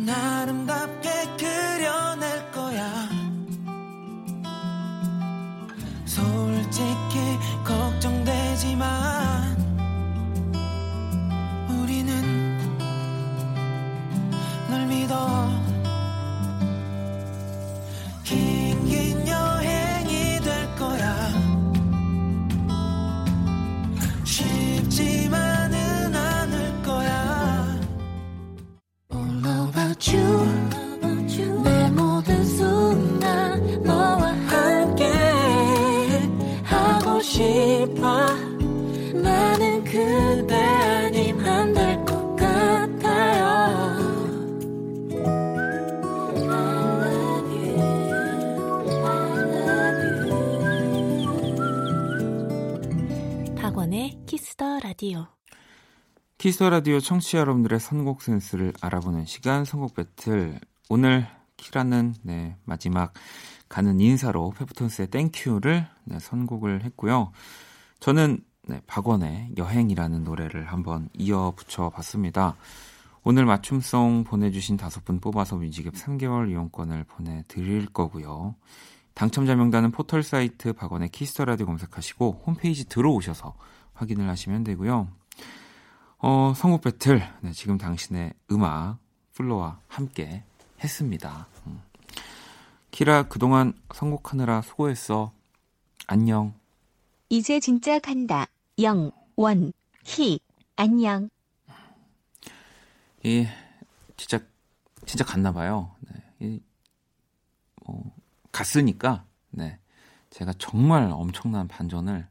넌 0.05 0.09
아름답게 0.09 1.09
그 1.37 1.58
Kiss 56.49 56.62
the 56.62 56.71
Radio 56.71 56.99
청취자 56.99 57.37
여러분들의 57.37 57.79
선곡 57.79 58.23
센스를 58.23 58.73
알아보는 58.81 59.25
시간 59.27 59.65
선곡 59.65 59.93
배틀. 59.93 60.59
오늘 60.89 61.27
키라는 61.57 62.15
네, 62.23 62.57
마지막 62.65 63.13
가는 63.67 63.99
인사로 63.99 64.55
페퍼톤스의 64.57 65.09
Thank 65.09 65.42
You를 65.42 65.87
네, 66.05 66.19
선곡을 66.19 66.85
했고요. 66.85 67.33
저는 67.99 68.39
네, 68.63 68.81
박원의 68.87 69.51
여행이라는 69.57 70.23
노래를 70.23 70.65
한번 70.65 71.09
이어 71.13 71.53
붙여 71.55 71.91
봤습니다. 71.91 72.55
오늘 73.23 73.45
맞춤송 73.45 74.23
보내주신 74.23 74.75
다섯 74.75 75.05
분 75.05 75.19
뽑아서 75.19 75.55
뮤직앱 75.55 75.93
3개월 75.93 76.49
이용권을 76.49 77.03
보내드릴 77.03 77.85
거고요. 77.93 78.55
당첨자 79.13 79.53
명단은 79.53 79.91
포털 79.91 80.23
사이트 80.23 80.73
박원의 80.73 81.09
Kiss 81.09 81.30
the 81.30 81.45
Radio 81.45 81.67
검색하시고 81.67 82.41
홈페이지 82.47 82.89
들어오셔서 82.89 83.53
확인을 83.93 84.27
하시면 84.27 84.63
되고요. 84.63 85.18
어, 86.21 86.53
성곡 86.53 86.81
배틀. 86.81 87.21
네, 87.41 87.53
지금 87.53 87.77
당신의 87.77 88.33
음악 88.51 88.99
플로와 89.33 89.79
함께 89.87 90.43
했습니다. 90.83 91.47
음. 91.65 91.81
키라 92.91 93.23
그동안 93.29 93.73
선곡하느라 93.93 94.61
수고했어. 94.61 95.31
안녕. 96.07 96.53
이제 97.29 97.59
진짜 97.61 97.99
간다. 97.99 98.47
영, 98.81 99.11
원, 99.37 99.71
희, 100.03 100.39
안녕. 100.75 101.29
이 103.23 103.47
진짜 104.17 104.39
진짜 105.05 105.23
갔나 105.23 105.53
봐요. 105.53 105.95
네. 106.01 106.23
이, 106.39 106.61
뭐 107.85 108.13
갔으니까 108.51 109.25
네. 109.51 109.79
제가 110.31 110.53
정말 110.57 111.09
엄청난 111.11 111.69
반전을 111.69 112.27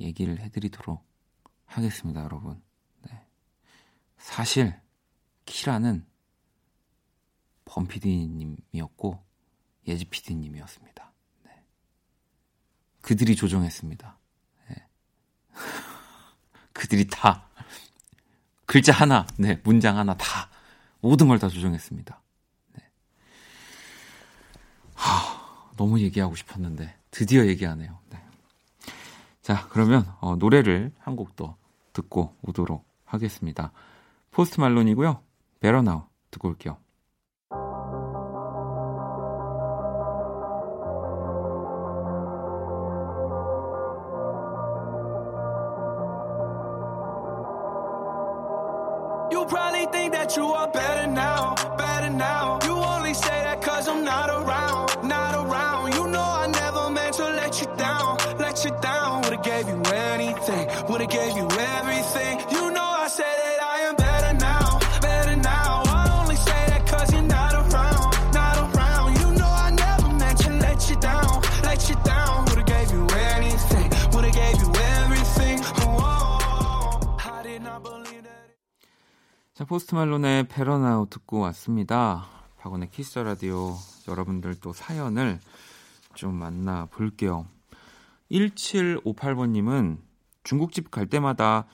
얘기를 0.00 0.40
해드리도록 0.40 1.04
하겠습니다, 1.66 2.24
여러분. 2.24 2.65
네. 4.26 4.32
사실 4.34 4.80
키라는 5.44 6.04
범피디님이었고 7.64 9.22
예지 9.86 10.04
피디님이었습니다. 10.06 11.12
네. 11.44 11.64
그들이 13.02 13.36
조정했습니다. 13.36 14.18
네. 14.68 14.86
그들이 16.72 17.06
다 17.06 17.48
글자 18.66 18.92
하나, 18.92 19.26
네, 19.38 19.60
문장 19.62 19.96
하나 19.96 20.14
다 20.16 20.50
모든 21.00 21.28
걸 21.28 21.38
다 21.38 21.48
조정했습니다. 21.48 22.20
네. 22.74 22.90
하, 24.94 25.70
너무 25.76 26.00
얘기하고 26.00 26.34
싶었는데 26.34 26.96
드디어 27.12 27.46
얘기하네요. 27.46 28.00
네. 28.10 28.22
자, 29.42 29.68
그러면 29.68 30.12
어, 30.20 30.34
노래를 30.36 30.92
한 30.98 31.14
곡 31.16 31.36
더 31.36 31.56
듣고 31.92 32.36
오도록 32.42 32.84
하겠습니다. 33.04 33.70
포스트 34.36 34.60
말론이고요. 34.60 35.22
베러나우 35.60 36.02
듣고 36.30 36.48
올게요. 36.48 36.76
듣고 81.66 81.72
왔습니다. 81.72 82.26
박원의 82.58 82.90
키스 82.90 83.18
라디오 83.18 83.76
여러분들 84.08 84.54
또 84.60 84.72
사연을 84.72 85.40
좀 86.14 86.34
만나 86.34 86.86
볼게요. 86.86 87.46
1758번님은 88.30 89.98
중국집 90.44 90.90
갈 90.90 91.06
때마다 91.06 91.66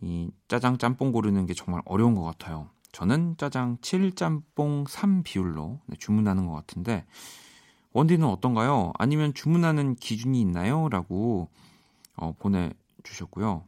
이 0.00 0.30
짜장 0.48 0.78
짬뽕 0.78 1.12
고르는 1.12 1.46
게 1.46 1.54
정말 1.54 1.82
어려운 1.86 2.14
것 2.14 2.22
같아요. 2.22 2.68
저는 2.92 3.36
짜장 3.38 3.78
7 3.80 4.14
짬뽕 4.14 4.84
3 4.86 5.22
비율로 5.22 5.80
네, 5.86 5.96
주문하는 5.98 6.46
것 6.46 6.52
같은데 6.52 7.06
원디는 7.92 8.26
어떤가요? 8.26 8.92
아니면 8.98 9.34
주문하는 9.34 9.96
기준이 9.96 10.40
있나요? 10.40 10.88
라고 10.90 11.48
어, 12.16 12.32
보내주셨고요. 12.38 13.64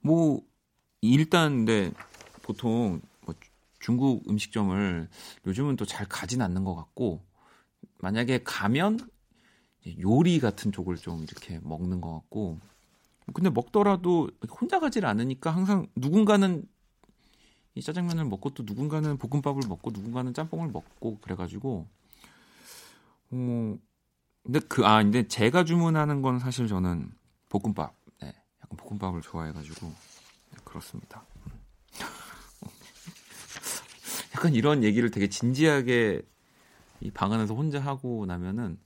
뭐 0.00 0.40
일단 1.02 1.64
근데 1.64 1.92
보통 2.42 3.00
뭐 3.00 3.11
중국 3.82 4.28
음식점을 4.30 5.08
요즘은 5.46 5.76
또 5.76 5.84
잘 5.84 6.06
가진 6.08 6.40
않는 6.42 6.64
것 6.64 6.74
같고 6.76 7.22
만약에 8.00 8.42
가면 8.44 9.00
요리 10.00 10.40
같은 10.40 10.72
쪽을 10.72 10.96
좀 10.96 11.22
이렇게 11.24 11.60
먹는 11.62 12.00
것 12.00 12.14
같고 12.14 12.58
근데 13.34 13.50
먹더라도 13.50 14.30
혼자 14.60 14.80
가질 14.80 15.06
않으니까 15.06 15.50
항상 15.50 15.86
누군가는 15.96 16.64
이 17.74 17.82
짜장면을 17.82 18.24
먹고 18.26 18.50
또 18.50 18.62
누군가는 18.64 19.16
볶음밥을 19.18 19.62
먹고 19.68 19.90
누군가는 19.92 20.32
짬뽕을 20.34 20.68
먹고 20.72 21.18
그래가지고 21.20 21.86
어 23.30 23.78
근데 24.44 24.60
그 24.60 24.84
아 24.86 25.02
근데 25.02 25.26
제가 25.28 25.64
주문하는 25.64 26.22
건 26.22 26.38
사실 26.38 26.68
저는 26.68 27.12
볶음밥 27.48 27.94
네 28.20 28.28
약간 28.62 28.76
볶음밥을 28.76 29.22
좋아해가지고 29.22 29.86
네, 29.86 30.58
그렇습니다. 30.64 31.24
약간 34.42 34.54
이런 34.54 34.82
얘기를 34.82 35.08
되게 35.12 35.28
진지하게 35.28 36.22
이 37.00 37.10
방 37.12 37.32
안에서 37.32 37.54
혼자 37.54 37.78
하고 37.80 38.26
나면은 38.26 38.76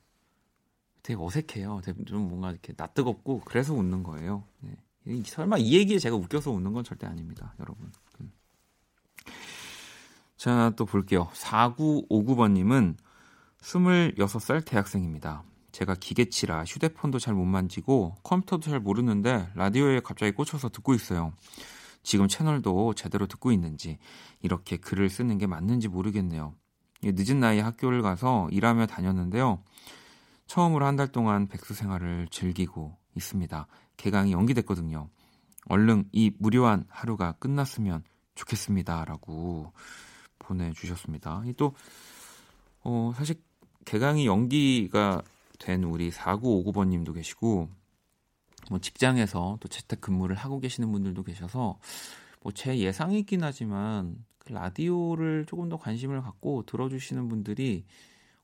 되게 1.02 1.18
어색해요. 1.18 1.80
되게 1.82 2.04
좀 2.04 2.28
뭔가 2.28 2.50
이렇게 2.50 2.74
낯뜨겁고 2.76 3.40
그래서 3.46 3.72
웃는 3.72 4.02
거예요. 4.02 4.44
네. 4.60 5.22
설마 5.24 5.56
이 5.58 5.72
얘기에 5.74 5.98
제가 5.98 6.14
웃겨서 6.16 6.50
웃는 6.50 6.74
건 6.74 6.84
절대 6.84 7.06
아닙니다, 7.06 7.54
여러분. 7.60 7.90
음. 8.20 8.32
자, 10.36 10.72
또 10.76 10.84
볼게요. 10.84 11.30
4959번님은 11.32 12.96
26살 13.62 14.62
대학생입니다. 14.66 15.42
제가 15.72 15.94
기계치라 15.94 16.64
휴대폰도 16.64 17.18
잘 17.18 17.34
못 17.34 17.44
만지고 17.46 18.16
컴퓨터도 18.24 18.62
잘 18.70 18.80
모르는데 18.80 19.48
라디오에 19.54 20.00
갑자기 20.00 20.32
꽂혀서 20.32 20.68
듣고 20.68 20.92
있어요. 20.92 21.32
지금 22.06 22.28
채널도 22.28 22.94
제대로 22.94 23.26
듣고 23.26 23.50
있는지 23.50 23.98
이렇게 24.40 24.76
글을 24.76 25.10
쓰는 25.10 25.38
게 25.38 25.48
맞는지 25.48 25.88
모르겠네요. 25.88 26.54
늦은 27.02 27.40
나이에 27.40 27.60
학교를 27.60 28.00
가서 28.00 28.48
일하며 28.52 28.86
다녔는데요. 28.86 29.60
처음으로 30.46 30.86
한 30.86 30.94
달 30.94 31.08
동안 31.08 31.48
백수 31.48 31.74
생활을 31.74 32.28
즐기고 32.30 32.96
있습니다. 33.16 33.66
개강이 33.96 34.30
연기됐거든요. 34.30 35.08
얼른 35.68 36.08
이 36.12 36.30
무료한 36.38 36.84
하루가 36.88 37.32
끝났으면 37.32 38.04
좋겠습니다. 38.36 39.04
라고 39.04 39.72
보내주셨습니다. 40.38 41.42
또, 41.56 41.74
어, 42.84 43.12
사실 43.16 43.34
개강이 43.84 44.26
연기가 44.26 45.22
된 45.58 45.82
우리 45.82 46.12
4959번님도 46.12 47.14
계시고, 47.14 47.68
뭐 48.70 48.78
직장에서 48.78 49.58
또 49.60 49.68
재택 49.68 50.00
근무를 50.00 50.36
하고 50.36 50.60
계시는 50.60 50.90
분들도 50.92 51.22
계셔서, 51.22 51.78
뭐 52.42 52.52
제 52.54 52.78
예상이긴 52.78 53.42
하지만, 53.42 54.24
그 54.38 54.52
라디오를 54.52 55.44
조금 55.46 55.68
더 55.68 55.76
관심을 55.76 56.22
갖고 56.22 56.62
들어주시는 56.66 57.28
분들이 57.28 57.84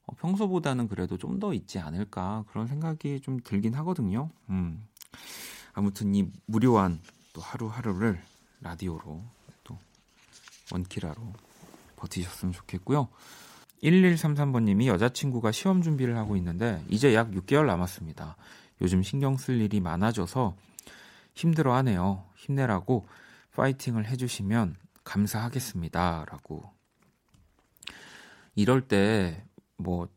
어, 0.07 0.15
평소보다는 0.17 0.89
그래도 0.89 1.17
좀 1.17 1.39
더 1.39 1.55
있지 1.55 1.79
않을까 1.79 2.45
그런 2.51 2.67
생각이 2.67 3.21
좀 3.21 3.39
들긴 3.45 3.75
하거든요. 3.75 4.31
음. 4.51 4.85
아무튼 5.75 6.15
이 6.15 6.27
무료한 6.47 7.01
또 7.33 7.41
하루하루를 7.41 8.21
라디오로 8.61 9.23
또 9.65 9.79
원키라로 10.73 11.33
버티셨으면 11.97 12.53
좋겠고요. 12.53 13.09
1133번님이 13.83 14.87
여자친구가 14.87 15.53
시험 15.53 15.83
준비를 15.83 16.17
하고 16.17 16.37
있는데 16.37 16.83
이제 16.89 17.15
약 17.15 17.31
6개월 17.31 17.67
남았습니다. 17.67 18.37
요즘 18.83 19.03
신경 19.03 19.37
쓸 19.37 19.61
일이 19.61 19.81
많아져서 19.81 20.57
힘들어 21.35 21.75
하네요. 21.77 22.25
힘내라고 22.37 23.07
파이팅을 23.55 24.07
해주시면 24.07 24.77
감사하겠습니다. 25.05 26.27
라고. 26.29 26.71
이럴 28.55 28.87
때, 28.87 29.45
뭐, 29.77 30.09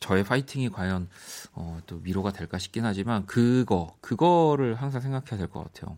저의 0.00 0.24
파이팅이 0.24 0.70
과연 0.70 1.08
어, 1.52 1.80
또 1.86 2.00
위로가 2.02 2.32
될까 2.32 2.56
싶긴 2.58 2.84
하지만 2.84 3.26
그거 3.26 3.94
그거를 4.00 4.74
항상 4.74 5.00
생각해야 5.02 5.36
될 5.36 5.48
것 5.48 5.64
같아요. 5.64 5.96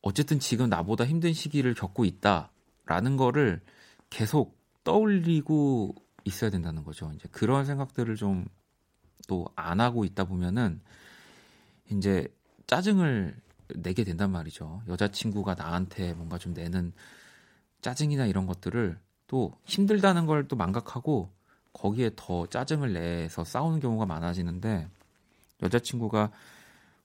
어쨌든 0.00 0.38
지금 0.38 0.68
나보다 0.68 1.04
힘든 1.04 1.32
시기를 1.34 1.74
겪고 1.74 2.04
있다라는 2.06 3.16
거를 3.18 3.60
계속 4.08 4.56
떠올리고 4.84 5.94
있어야 6.24 6.50
된다는 6.50 6.84
거죠. 6.84 7.12
이제 7.14 7.28
그런 7.30 7.66
생각들을 7.66 8.16
좀 8.16 8.46
또 9.28 9.46
안 9.54 9.80
하고 9.80 10.04
있다 10.04 10.24
보면은 10.24 10.80
이제 11.90 12.26
짜증을 12.66 13.36
내게 13.76 14.02
된단 14.02 14.32
말이죠. 14.32 14.82
여자친구가 14.88 15.54
나한테 15.54 16.14
뭔가 16.14 16.38
좀 16.38 16.54
내는 16.54 16.92
짜증이나 17.82 18.26
이런 18.26 18.46
것들을 18.46 18.98
또 19.28 19.52
힘들다는 19.64 20.26
걸 20.26 20.48
또 20.48 20.56
망각하고 20.56 21.30
거기에 21.72 22.10
더 22.16 22.46
짜증을 22.46 22.94
내서 22.94 23.44
싸우는 23.44 23.78
경우가 23.78 24.06
많아지는데 24.06 24.88
여자친구가 25.62 26.32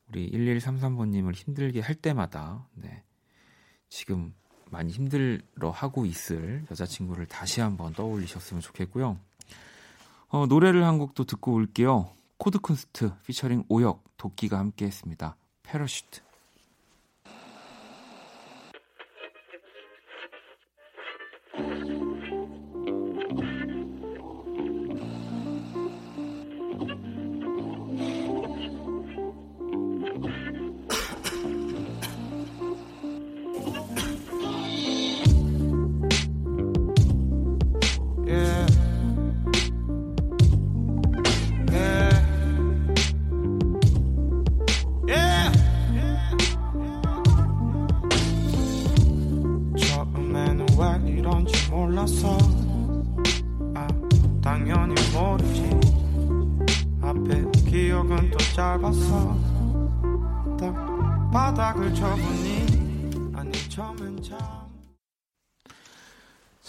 우리 0.09 0.31
1133번님을 0.31 1.35
힘들게 1.35 1.81
할 1.81 1.95
때마다 1.95 2.65
네, 2.75 3.03
지금 3.89 4.33
많이 4.69 4.91
힘들어 4.91 5.69
하고 5.71 6.05
있을 6.05 6.65
여자친구를 6.71 7.25
다시 7.27 7.61
한번 7.61 7.93
떠올리셨으면 7.93 8.61
좋겠고요. 8.61 9.19
어, 10.33 10.47
노래를 10.47 10.83
한 10.83 10.97
곡도 10.97 11.25
듣고 11.25 11.53
올게요. 11.53 12.09
코드 12.39 12.57
쿤스트 12.57 13.15
피처링 13.23 13.65
오혁 13.69 14.03
도끼가 14.17 14.57
함께 14.57 14.85
했습니다. 14.85 15.35
Parachute. 15.61 16.21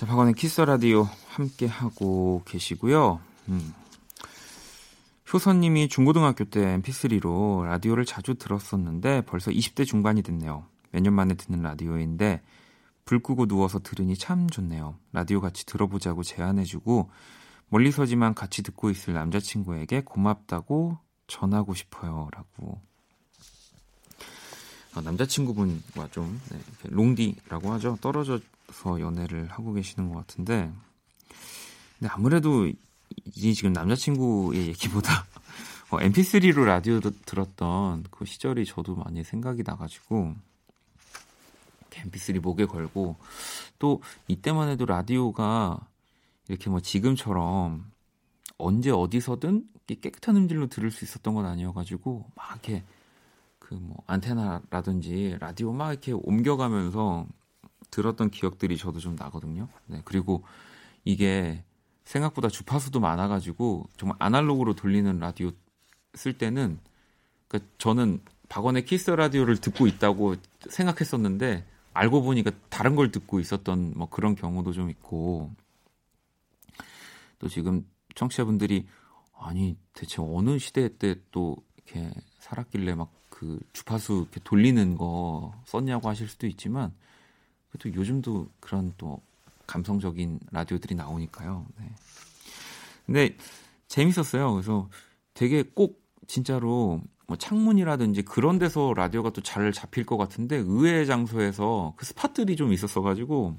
자, 0.04 0.08
박원의 0.08 0.34
Kiss 0.34 0.60
the 0.60 0.78
Radio 0.78 1.08
함께 1.28 1.66
하고 1.66 2.42
계시고요. 2.44 3.20
음. 3.48 3.72
효선님이 5.32 5.88
중고등학교 5.88 6.44
때 6.44 6.78
MP3로 6.78 7.64
라디오를 7.64 8.04
자주 8.04 8.34
들었었는데 8.34 9.22
벌써 9.22 9.50
20대 9.50 9.86
중반이 9.86 10.20
됐네요. 10.20 10.66
몇 10.92 11.00
년 11.02 11.14
만에 11.14 11.32
듣는 11.34 11.62
라디오인데 11.62 12.42
불 13.06 13.20
끄고 13.22 13.46
누워서 13.46 13.78
들으니 13.78 14.14
참 14.14 14.46
좋네요. 14.46 14.98
라디오 15.12 15.40
같이 15.40 15.64
들어보자고 15.64 16.22
제안해주고 16.22 17.08
멀리서지만 17.70 18.34
같이 18.34 18.62
듣고 18.62 18.90
있을 18.90 19.14
남자친구에게 19.14 20.02
고맙다고 20.02 20.98
전하고 21.28 21.72
싶어요. 21.72 22.28
라고. 22.30 22.78
어, 24.96 25.00
남자친구분과 25.00 26.08
좀 26.10 26.38
네, 26.50 26.58
롱디라고 26.90 27.72
하죠. 27.72 27.96
떨어져 28.02 28.38
서 28.70 29.00
연애를 29.00 29.48
하고 29.48 29.72
계시는 29.72 30.08
것 30.08 30.18
같은데 30.18 30.72
근데 31.98 32.12
아무래도 32.12 32.66
이 32.66 33.54
지금 33.54 33.72
남자친구의 33.72 34.68
얘기보다 34.68 35.26
어, 35.90 35.98
MP3로 35.98 36.64
라디오 36.64 37.00
들었던 37.00 38.04
그 38.10 38.24
시절이 38.24 38.64
저도 38.64 38.96
많이 38.96 39.22
생각이 39.22 39.62
나가지고 39.64 40.34
MP3 41.90 42.40
목에 42.40 42.66
걸고 42.66 43.16
또 43.78 44.02
이때만 44.26 44.68
해도 44.68 44.84
라디오가 44.84 45.78
이렇게 46.48 46.68
뭐 46.68 46.80
지금처럼 46.80 47.90
언제 48.58 48.90
어디서든 48.90 49.68
깨끗한 49.86 50.36
음질로 50.36 50.66
들을 50.66 50.90
수 50.90 51.04
있었던 51.04 51.34
건 51.34 51.46
아니어가지고 51.46 52.30
막 52.34 52.50
이렇게 52.52 52.82
그 53.58 53.74
뭐 53.80 54.02
안테나라든지 54.06 55.36
라디오 55.40 55.72
막 55.72 55.90
이렇게 55.90 56.12
옮겨가면서 56.12 57.26
들었던 57.94 58.30
기억들이 58.30 58.76
저도 58.76 58.98
좀 58.98 59.14
나거든요. 59.16 59.68
네, 59.86 60.02
그리고 60.04 60.42
이게 61.04 61.62
생각보다 62.04 62.48
주파수도 62.48 63.00
많아가지고 63.00 63.88
정말 63.96 64.16
아날로그로 64.18 64.74
돌리는 64.74 65.18
라디오 65.18 65.52
쓸 66.14 66.32
때는 66.36 66.78
그러니까 67.48 67.70
저는 67.78 68.20
박원의 68.48 68.84
키스 68.84 69.10
라디오를 69.10 69.58
듣고 69.58 69.86
있다고 69.86 70.36
생각했었는데 70.68 71.64
알고 71.92 72.22
보니까 72.22 72.50
다른 72.68 72.96
걸 72.96 73.10
듣고 73.10 73.40
있었던 73.40 73.94
뭐 73.96 74.08
그런 74.08 74.34
경우도 74.34 74.72
좀 74.72 74.90
있고 74.90 75.52
또 77.38 77.48
지금 77.48 77.86
청취자분들이 78.14 78.86
아니 79.38 79.76
대체 79.92 80.20
어느 80.20 80.58
시대 80.58 80.96
때 80.96 81.16
또 81.30 81.56
이렇게 81.76 82.10
살았길래 82.40 82.94
막 82.94 83.24
그 83.34 83.58
주파수 83.72 84.28
이렇게 84.30 84.40
돌리는 84.44 84.96
거 84.96 85.52
썼냐고 85.66 86.08
하실 86.08 86.28
수도 86.28 86.46
있지만 86.46 86.94
또 87.78 87.92
요즘도 87.92 88.48
그런 88.60 88.92
또 88.98 89.20
감성적인 89.66 90.40
라디오들이 90.50 90.94
나오니까요. 90.94 91.66
네. 91.78 91.90
근데 93.06 93.36
재밌었어요. 93.88 94.52
그래서 94.52 94.88
되게 95.34 95.62
꼭 95.62 96.02
진짜로 96.26 97.00
뭐 97.26 97.36
창문이라든지 97.36 98.22
그런 98.22 98.58
데서 98.58 98.92
라디오가 98.94 99.30
또 99.30 99.40
잘 99.40 99.72
잡힐 99.72 100.04
것 100.04 100.16
같은데 100.16 100.56
의외의 100.56 101.06
장소에서 101.06 101.94
그 101.96 102.04
spot들이 102.06 102.56
좀 102.56 102.72
있었어가지고 102.72 103.56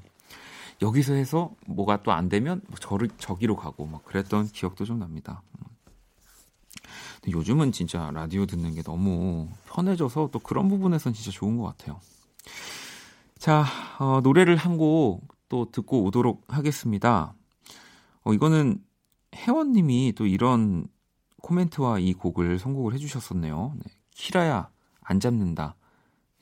여기서 0.82 1.14
해서 1.14 1.56
뭐가 1.68 2.04
또 2.04 2.12
안 2.12 2.30
되면 2.30 2.62
뭐 2.68 2.78
저를 2.80 3.10
저기로 3.18 3.56
가고 3.56 3.86
막 3.86 4.04
그랬던 4.06 4.48
기억도 4.50 4.86
좀 4.86 5.00
납니다. 5.00 5.42
요즘은 7.28 7.72
진짜 7.72 8.12
라디오 8.14 8.46
듣는 8.46 8.76
게 8.76 8.84
너무 8.84 9.50
편해져서 9.68 10.30
또 10.32 10.40
그런 10.40 10.68
부분에선 10.70 11.14
진짜 11.14 11.32
좋은 11.32 11.58
것 11.58 11.64
같아요. 11.64 12.00
자, 13.46 13.64
어, 14.00 14.22
노래를 14.22 14.56
한 14.56 14.78
곡 14.78 15.36
또 15.50 15.70
듣고 15.72 16.04
오도록 16.06 16.46
하겠습니다. 16.48 17.36
어, 18.24 18.34
이거는 18.34 18.84
혜원님이 19.36 20.14
또 20.16 20.26
이런 20.26 20.88
코멘트와 21.44 22.00
이 22.00 22.14
곡을 22.14 22.58
선곡을 22.58 22.96
해주셨었네요. 22.96 23.76
네. 23.76 23.84
키라야, 24.12 24.72
안 25.02 25.20
잡는다. 25.20 25.76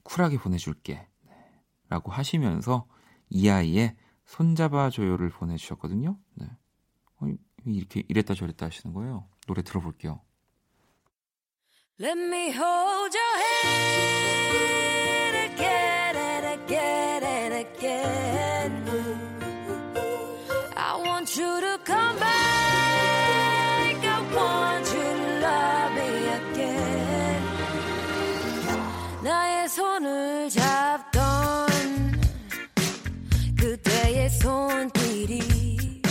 쿨하게 0.04 0.38
보내줄게. 0.38 1.06
네. 1.26 1.34
라고 1.90 2.12
하시면서 2.12 2.86
이 3.30 3.50
아이의 3.50 3.96
손잡아줘요를 4.26 5.30
보내주셨거든요. 5.30 6.18
네. 6.36 6.48
어, 7.20 7.28
이렇게 7.66 8.04
이랬다 8.08 8.34
저랬다 8.34 8.68
하시는 8.68 8.94
거예요. 8.94 9.28
노래 9.48 9.62
들어볼게요. 9.62 10.22
Let 12.00 12.18
me 12.18 12.52
hold 12.52 13.18
your 13.18 13.38
hand. 13.38 14.54
again 15.54 15.93
again. 17.84 18.72
I 20.76 20.96
want 21.06 21.36
you 21.36 21.62
to 21.62 21.80
come 21.84 22.18
back. 22.20 23.96
I 24.06 24.22
want 24.36 24.86
you 24.94 25.04
to 25.20 25.40
love 25.44 25.94
me 25.98 26.10
again. 26.40 27.44
나의 29.24 29.70
손을 29.70 30.50
잡던 30.50 31.68
그때의 33.58 34.30
손길이 34.30 36.02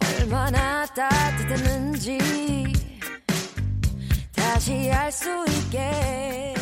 얼마나 0.00 0.86
따뜻했는지 0.86 2.18
다시 4.34 4.90
알 4.90 5.12
수 5.12 5.44
있게. 5.48 6.61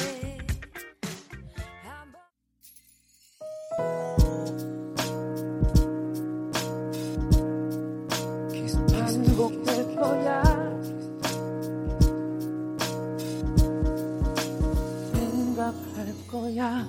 거야 16.50 16.86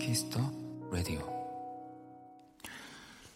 Kiss 0.00 0.22
the 0.22 0.38
Radio 0.92 1.20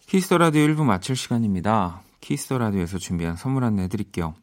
Kiss 0.05 0.23
the 0.23 0.37
Radio 0.37 0.65
1부 0.67 0.83
마칠 0.83 1.15
시간입니다 1.15 2.01
Kiss 2.21 2.42
the 2.42 2.57
Radio에서 2.57 2.97
준비한 2.97 3.35
선물 3.35 3.63
안내 3.63 3.83
해드릴게요. 3.83 4.33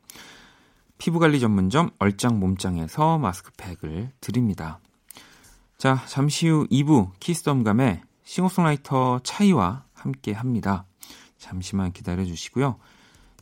피부관리 0.98 1.40
전문점 1.40 1.90
얼짱 1.98 2.38
몸짱에서 2.38 3.18
마스크팩을 3.18 4.10
드립니다. 4.20 4.80
자, 5.76 6.02
잠시 6.06 6.48
후 6.48 6.66
2부 6.68 7.10
Kiss 7.20 7.40
the 7.40 7.55
음감회 7.55 8.00
싱어송라이터 8.24 9.20
차이와 9.22 9.84
함께 9.92 10.32
합니다. 10.32 10.86
잠시만 11.36 11.92
기다려 11.92 12.24
주시고요. 12.24 12.78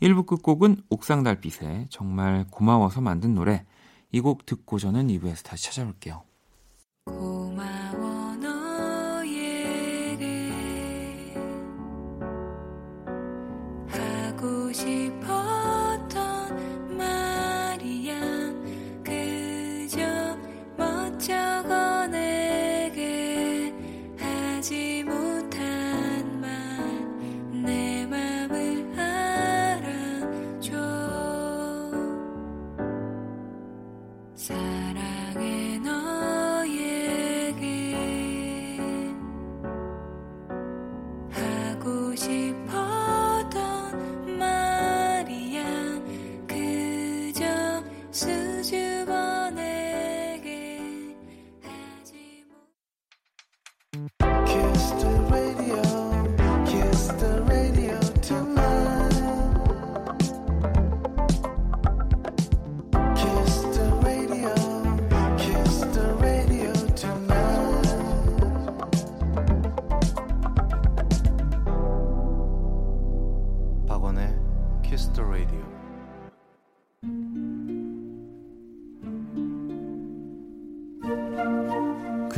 1부 0.01 0.27
끝곡은 0.27 0.83
옥상달빛의 0.89 1.87
정말 1.91 2.47
고마워서 2.51 3.01
만든 3.01 3.35
노래 3.35 3.65
이 4.11 4.21
곡 4.21 4.45
듣고 4.45 4.79
저는 4.79 5.09
2부에서 5.09 5.45
다시 5.45 5.67
찾아올게요. 5.67 6.32
고 7.93 8.02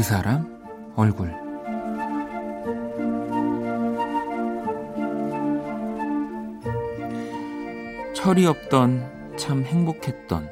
사람 0.02 0.46
얼굴 0.94 1.32
철이 8.14 8.46
없던 8.46 9.34
참 9.36 9.64
행복했던 9.64 10.48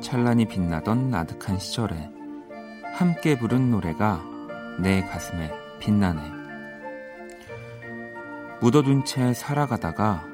찬란히 0.00 0.46
빛나던 0.46 1.10
나득한 1.10 1.58
시절에 1.58 2.10
함께 2.94 3.38
부른 3.38 3.70
노래가 3.70 4.24
내 4.80 5.02
가슴에 5.02 5.52
빛나네. 5.78 6.20
묻어둔 8.60 9.04
채 9.04 9.32
살아가다가 9.32 10.27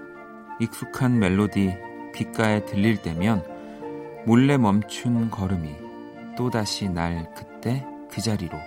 익숙한 0.61 1.19
멜로디 1.19 1.77
귓가에 2.14 2.64
들릴 2.64 3.03
때면 3.03 3.45
몰래 4.25 4.57
멈춘 4.57 5.31
걸음이 5.31 5.75
또다시 6.37 6.88
날 6.88 7.33
그때 7.35 7.87
그 8.11 8.21
자리로. 8.21 8.59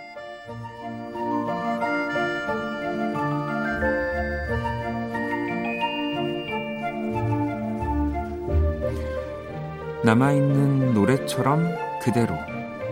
남아있는 10.03 10.93
노래처럼 10.93 11.67
그대로 12.01 12.35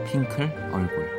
핑클 0.05 0.71
얼굴 0.73 1.14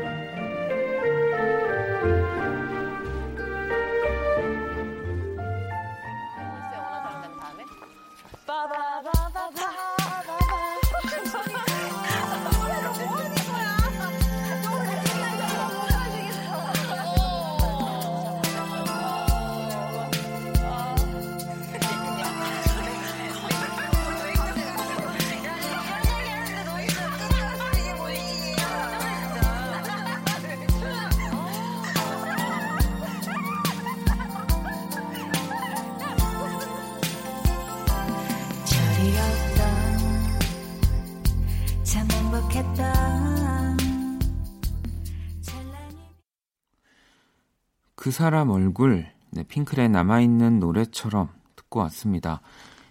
사람 48.27 48.51
얼굴, 48.51 49.07
네, 49.31 49.45
핑클의 49.45 49.89
남아있는 49.89 50.59
노래처럼 50.59 51.29
듣고 51.55 51.79
왔습니다. 51.79 52.41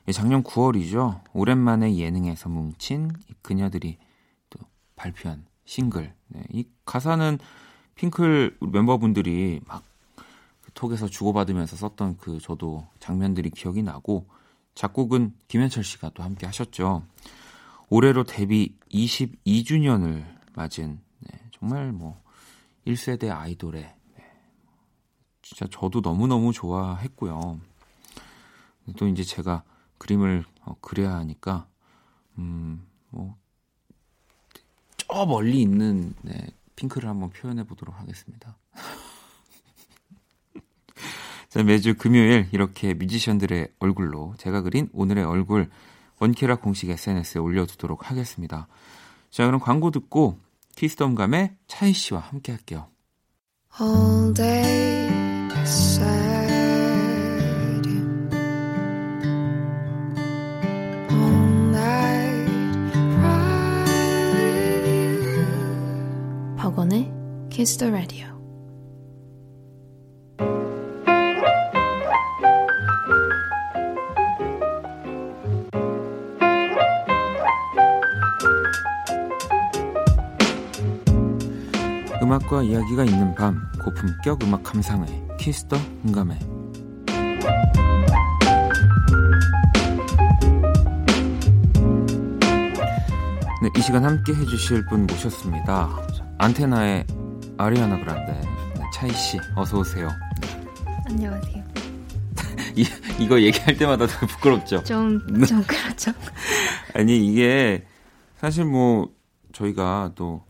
예, 0.08 0.14
작년 0.14 0.44
9월이죠. 0.44 1.20
오랜만에 1.34 1.98
예능에서 1.98 2.48
뭉친 2.48 3.12
그녀들이 3.42 3.98
또 4.50 4.60
발표한 4.96 5.46
싱글. 5.66 6.14
네, 6.30 6.42
이 6.54 6.66
가사는 6.86 7.38
핑클 7.96 8.60
멤버분들이 8.62 9.60
막 9.68 9.84
톡에서 10.74 11.10
주고받으면서 11.10 11.76
썼던 11.76 12.16
그 12.16 12.40
저도 12.40 12.88
장면들이 13.00 13.50
기억이 13.50 13.84
나고 13.84 14.28
작곡은 14.74 15.34
김현철 15.50 15.84
씨가 15.84 16.12
또 16.14 16.24
함께 16.24 16.46
하셨죠. 16.46 17.04
올해로 17.90 18.24
데뷔 18.24 18.78
22주년을 18.90 20.24
맞은 20.56 21.02
네, 21.20 21.40
정말 21.52 21.92
뭐 21.92 22.22
1세대 22.88 23.30
아이돌의 23.30 23.96
진짜 25.46 25.68
저도 25.70 26.02
너무너무 26.02 26.52
좋아했고요. 26.52 27.62
또 28.98 29.08
이제 29.08 29.24
제가 29.24 29.64
그림을 30.00 30.44
어, 30.64 30.76
그려야 30.82 31.14
하니까, 31.18 31.68
음, 32.40 32.84
뭐, 33.12 33.38
저 34.98 35.26
멀리 35.28 35.62
있는, 35.62 36.16
네, 36.24 36.48
핑크를 36.76 37.08
한번 37.08 37.30
표현해 37.30 37.64
보도록 37.64 38.00
하겠습니다. 38.00 38.58
자, 41.50 41.62
매주 41.62 41.96
금요일 41.96 42.50
이렇게 42.52 42.96
뮤지션들의 42.96 43.68
얼굴로 43.78 44.34
제가 44.40 44.62
그린 44.62 44.90
오늘의 44.94 45.26
얼굴 45.26 45.70
원키라 46.20 46.56
공식 46.56 46.90
SNS에 46.90 47.40
올려두도록 47.40 48.10
하겠습니다. 48.10 48.68
자, 49.30 49.46
그럼 49.46 49.60
광고 49.60 49.92
듣고 49.92 50.40
키스덤감의 50.76 51.56
차이 51.68 51.94
씨와 51.94 52.20
함께 52.20 52.52
할게요. 52.52 52.88
All 53.80 54.34
day. 54.34 55.35
박원의 66.58 67.14
Kiss 67.50 67.78
the 67.78 67.92
Radio. 67.92 68.26
음악과 82.22 82.64
이야기가 82.64 83.04
있는 83.06 83.36
밤 83.36 83.62
고품격 83.84 84.44
음악 84.44 84.64
감상회 84.64 85.25
Kiss 85.38 85.61
the 85.61 85.78
음감회 86.06 86.40
네, 93.62 93.70
이 93.78 93.82
시간 93.82 94.06
함께 94.06 94.34
해주실 94.34 94.86
분 94.86 95.08
모셨습니다. 95.08 95.90
안테나의 96.38 97.06
아리아나 97.58 98.00
그란데 98.00 98.34
네, 98.76 98.82
차이 98.94 99.10
씨 99.12 99.40
어서 99.56 99.80
오세요. 99.80 100.10
안녕하세요. 101.08 101.64
이, 102.76 102.86
이거 103.20 103.42
얘기할 103.42 103.76
때마다 103.78 104.06
더 104.06 104.28
부끄럽죠. 104.28 104.84
좀, 104.84 105.26
네. 105.28 105.46
좀 105.46 105.64
그렇죠. 105.64 106.12
아니 106.94 107.26
이게 107.26 107.86
사실 108.38 108.66
뭐 108.66 109.10
저희가 109.54 110.12
또 110.16 110.46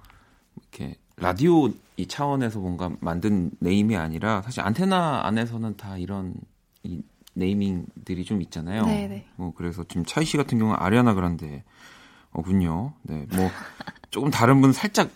이렇게 0.60 0.96
라디오 1.18 1.70
이 1.98 2.08
차원에서 2.08 2.60
뭔가 2.60 2.92
만든 3.00 3.52
네임이 3.60 3.96
아니라 3.96 4.42
사실 4.42 4.62
안테나 4.62 5.22
안에서는 5.26 5.78
다 5.78 5.98
이런 5.98 6.34
이 6.84 7.02
네이밍들이 7.36 8.26
좀 8.26 8.42
있잖아요. 8.42 8.86
네네. 8.86 9.28
뭐 9.36 9.54
그래서 9.56 9.84
지금 9.84 10.06
차이 10.06 10.26
씨 10.26 10.38
같은 10.38 10.58
경우는 10.58 10.80
아리아나 10.80 11.14
그란데 11.14 11.64
어군요. 12.32 12.94
네, 13.04 13.26
뭐 13.36 13.50
조금 14.10 14.30
다른 14.30 14.62
분 14.62 14.74
살짝 14.74 15.10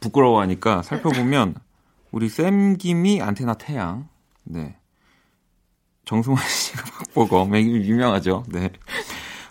부끄러워하니까 0.00 0.82
살펴보면 0.82 1.54
우리 2.12 2.28
쌤 2.28 2.76
김이 2.76 3.20
안테나 3.20 3.54
태양, 3.54 4.08
네, 4.44 4.76
정승환 6.04 6.42
씨가 6.42 6.82
박보검 7.14 7.54
유명하죠. 7.56 8.44
네, 8.48 8.70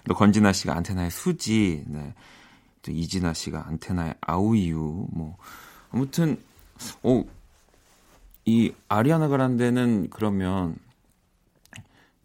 또 0.05 0.15
권진아 0.15 0.53
씨가 0.53 0.75
안테나의 0.77 1.11
수지, 1.11 1.83
네, 1.87 2.13
또 2.81 2.91
이진아 2.91 3.33
씨가 3.33 3.67
안테나의 3.67 4.15
아우이유, 4.21 5.07
뭐 5.11 5.37
아무튼 5.91 6.37
어, 7.03 7.23
이 8.45 8.71
아리아나 8.87 9.27
그란데는 9.27 10.09
그러면 10.09 10.75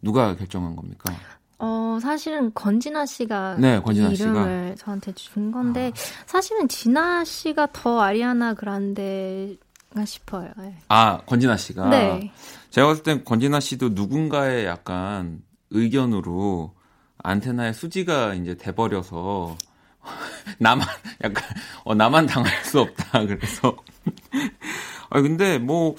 누가 0.01 0.35
결정한 0.35 0.75
겁니까? 0.75 1.13
어, 1.59 1.99
사실은 2.01 2.51
건진아 2.53 3.05
씨가 3.05 3.57
네, 3.59 3.79
권진아 3.81 4.09
이 4.09 4.15
씨가. 4.15 4.29
이름을 4.29 4.75
저한테 4.77 5.11
준 5.13 5.51
건데 5.51 5.91
사실은 6.25 6.67
진아 6.67 7.23
씨가 7.23 7.67
더 7.71 8.01
아리아나 8.01 8.53
그란데가 8.55 10.05
싶어요. 10.05 10.51
네. 10.57 10.75
아, 10.89 11.19
권진아 11.25 11.57
씨가. 11.57 11.89
네. 11.89 12.31
제가 12.71 12.87
봤을 12.87 13.03
땐 13.03 13.23
권진아 13.23 13.59
씨도 13.59 13.89
누군가의 13.89 14.65
약간 14.65 15.43
의견으로 15.69 16.73
안테나의 17.19 17.73
수지가 17.75 18.33
이제 18.33 18.55
돼버려서 18.55 19.55
나만 20.57 20.87
약간 21.23 21.43
어 21.83 21.93
나만 21.93 22.25
당할 22.25 22.51
수 22.63 22.79
없다 22.79 23.25
그래서 23.27 23.75
아 25.09 25.21
근데 25.21 25.57
뭐 25.59 25.95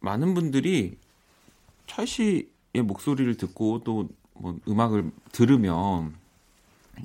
많은 0.00 0.34
분들이 0.34 0.96
철 1.86 2.06
씨의 2.06 2.46
목소리를 2.84 3.36
듣고 3.36 3.82
또 3.84 4.08
뭐 4.34 4.58
음악을 4.68 5.10
들으면 5.32 6.14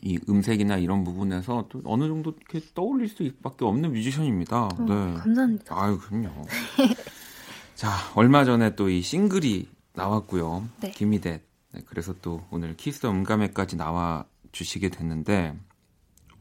이 0.02 0.19
음색이나 0.30 0.78
이런 0.78 1.04
부분에서 1.04 1.67
또 1.69 1.82
어느 1.86 2.08
정도 2.08 2.36
이렇게 2.38 2.62
떠올릴 2.75 3.08
수밖에 3.10 3.65
없는 3.65 3.93
뮤지션입니다. 3.93 4.65
어, 4.65 4.69
네. 4.80 5.13
감사합니다. 5.13 5.75
아유, 5.82 5.97
그럼요. 5.99 6.30
자, 7.75 7.91
얼마 8.15 8.45
전에 8.45 8.75
또 8.75 8.89
이 8.89 9.02
싱글이 9.02 9.67
나왔고요. 9.93 10.67
네. 10.82 10.91
김희대. 10.91 11.41
네, 11.71 11.82
그래서 11.86 12.13
또 12.21 12.43
오늘 12.52 12.75
키스 12.75 13.06
음감회까지 13.06 13.78
나와 13.78 14.25
주시게 14.52 14.89
됐는데 14.89 15.56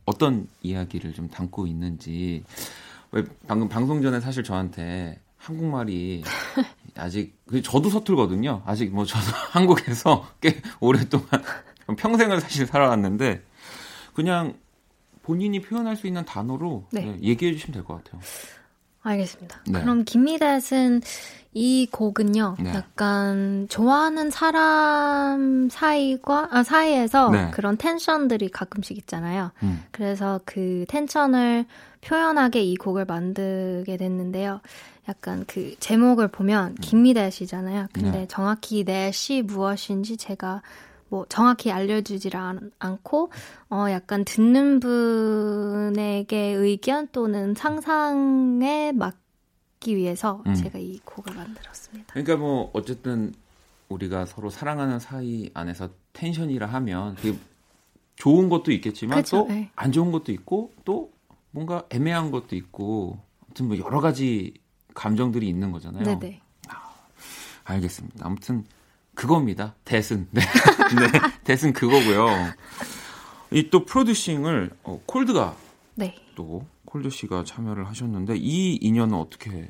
어떤 0.04 0.48
이야기를 0.62 1.12
좀 1.12 1.28
담고 1.28 1.66
있는지 1.66 2.44
왜 3.12 3.24
방금 3.46 3.68
방송 3.68 4.02
전에 4.02 4.20
사실 4.20 4.42
저한테 4.44 5.20
한국말이 5.36 6.24
아직 6.96 7.36
그 7.46 7.62
저도 7.62 7.88
서툴거든요. 7.90 8.62
아직 8.66 8.92
뭐 8.92 9.04
저도 9.04 9.24
한국에서 9.52 10.26
꽤 10.40 10.60
오랫동안 10.80 11.26
평생을 11.96 12.40
사실 12.40 12.66
살아왔는데 12.66 13.42
그냥 14.14 14.54
본인이 15.22 15.60
표현할 15.60 15.96
수 15.96 16.06
있는 16.06 16.24
단어로 16.24 16.86
네. 16.90 17.02
네, 17.02 17.18
얘기해 17.22 17.52
주시면 17.52 17.74
될 17.74 17.84
것 17.84 18.02
같아요. 18.02 18.20
알겠습니다. 19.02 19.60
네. 19.68 19.80
그럼 19.80 20.04
김미댓은 20.04 21.00
이 21.54 21.86
곡은요, 21.90 22.56
네. 22.60 22.74
약간 22.74 23.66
좋아하는 23.70 24.30
사람 24.30 25.68
사이과 25.70 26.48
아, 26.50 26.62
사이에서 26.62 27.30
네. 27.30 27.50
그런 27.52 27.76
텐션들이 27.78 28.50
가끔씩 28.50 28.98
있잖아요. 28.98 29.50
음. 29.62 29.82
그래서 29.92 30.40
그 30.44 30.84
텐션을 30.88 31.64
표현하게 32.00 32.62
이 32.62 32.76
곡을 32.76 33.04
만들게 33.04 33.96
됐는데요. 33.96 34.60
약간 35.08 35.44
그 35.46 35.74
제목을 35.80 36.28
보면 36.28 36.74
김미댓이잖아요. 36.76 37.88
근데 37.92 38.08
음. 38.08 38.12
네. 38.12 38.26
정확히 38.28 38.84
넷이 38.84 39.42
무엇인지 39.42 40.16
제가 40.16 40.62
뭐 41.08 41.24
정확히 41.28 41.72
알려주질 41.72 42.36
않, 42.36 42.70
않고 42.78 43.30
어 43.70 43.86
약간 43.90 44.24
듣는 44.24 44.80
분에게 44.80 46.38
의견 46.52 47.08
또는 47.08 47.54
상상에 47.54 48.92
맞기 48.92 49.96
위해서 49.96 50.42
음. 50.46 50.54
제가 50.54 50.78
이 50.78 50.98
곡을 51.04 51.34
만들었습니다. 51.34 52.12
그러니까 52.12 52.36
뭐 52.36 52.70
어쨌든 52.74 53.32
우리가 53.88 54.26
서로 54.26 54.50
사랑하는 54.50 54.98
사이 54.98 55.50
안에서 55.54 55.88
텐션이라 56.12 56.66
하면 56.66 57.16
좋은 58.16 58.50
것도 58.50 58.72
있겠지만 58.72 59.22
그쵸, 59.22 59.38
또 59.38 59.48
네. 59.48 59.70
안 59.76 59.92
좋은 59.92 60.12
것도 60.12 60.32
있고 60.32 60.72
또 60.84 61.10
뭔가 61.50 61.84
애매한 61.90 62.30
것도 62.30 62.56
있고 62.56 63.18
아무튼 63.46 63.68
뭐 63.68 63.78
여러 63.78 64.00
가지 64.00 64.54
감정들이 64.94 65.48
있는 65.48 65.72
거잖아요. 65.72 66.04
네네. 66.04 66.40
알겠습니다. 67.64 68.24
아무튼 68.26 68.64
그겁니다. 69.14 69.74
대승. 69.84 70.26
네. 70.32 70.40
네. 70.40 71.18
대승 71.44 71.72
그거고요. 71.72 72.28
이 73.50 73.68
또 73.70 73.84
프로듀싱을 73.84 74.70
어, 74.84 75.00
콜드가 75.06 75.56
네. 75.94 76.14
또 76.34 76.66
콜드 76.84 77.10
씨가 77.10 77.44
참여를 77.44 77.86
하셨는데 77.88 78.36
이 78.36 78.76
인연은 78.76 79.14
어떻게 79.14 79.68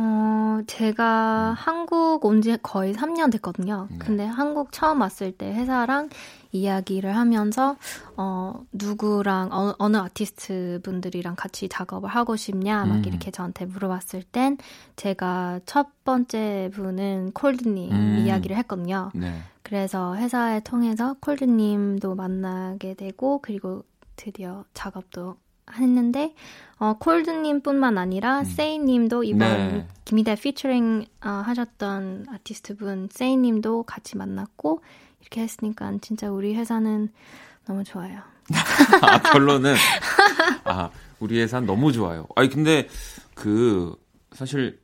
어, 0.00 0.60
제가 0.68 1.54
한국 1.58 2.24
온 2.24 2.40
지 2.40 2.56
거의 2.62 2.94
3년 2.94 3.32
됐거든요. 3.32 3.88
네. 3.90 3.98
근데 3.98 4.24
한국 4.24 4.70
처음 4.70 5.00
왔을 5.00 5.32
때 5.32 5.52
회사랑 5.52 6.08
이야기를 6.52 7.16
하면서, 7.16 7.76
어, 8.16 8.60
누구랑, 8.72 9.50
어, 9.52 9.74
어느 9.78 9.96
아티스트 9.96 10.80
분들이랑 10.84 11.34
같이 11.36 11.68
작업을 11.68 12.08
하고 12.08 12.36
싶냐, 12.36 12.84
막 12.84 12.96
음. 12.98 13.04
이렇게 13.04 13.32
저한테 13.32 13.66
물어봤을 13.66 14.22
땐, 14.22 14.56
제가 14.94 15.60
첫 15.66 15.88
번째 16.04 16.70
분은 16.74 17.32
콜드님 17.32 17.90
음. 17.90 18.24
이야기를 18.24 18.56
했거든요. 18.58 19.10
네. 19.14 19.42
그래서 19.64 20.14
회사에 20.16 20.60
통해서 20.60 21.16
콜드님도 21.20 22.14
만나게 22.14 22.94
되고 22.94 23.40
그리고 23.42 23.82
드디어 24.16 24.64
작업도 24.74 25.36
했는데 25.74 26.34
어, 26.78 26.94
콜드님뿐만 26.98 27.98
아니라 27.98 28.40
음. 28.40 28.44
세이님도 28.44 29.24
이번 29.24 29.38
네. 29.38 29.86
김희대 30.04 30.36
피처링 30.36 31.06
어, 31.24 31.28
하셨던 31.28 32.26
아티스트분 32.30 33.08
세이님도 33.10 33.82
같이 33.84 34.16
만났고 34.16 34.82
이렇게 35.20 35.42
했으니까 35.42 35.92
진짜 36.00 36.30
우리 36.30 36.54
회사는 36.54 37.10
너무 37.66 37.84
좋아요. 37.84 38.20
아, 39.02 39.20
결론은 39.20 39.74
아, 40.64 40.90
우리 41.20 41.40
회사 41.40 41.60
너무 41.60 41.92
좋아요. 41.92 42.26
아니 42.36 42.48
근데 42.48 42.88
그 43.34 43.94
사실 44.32 44.80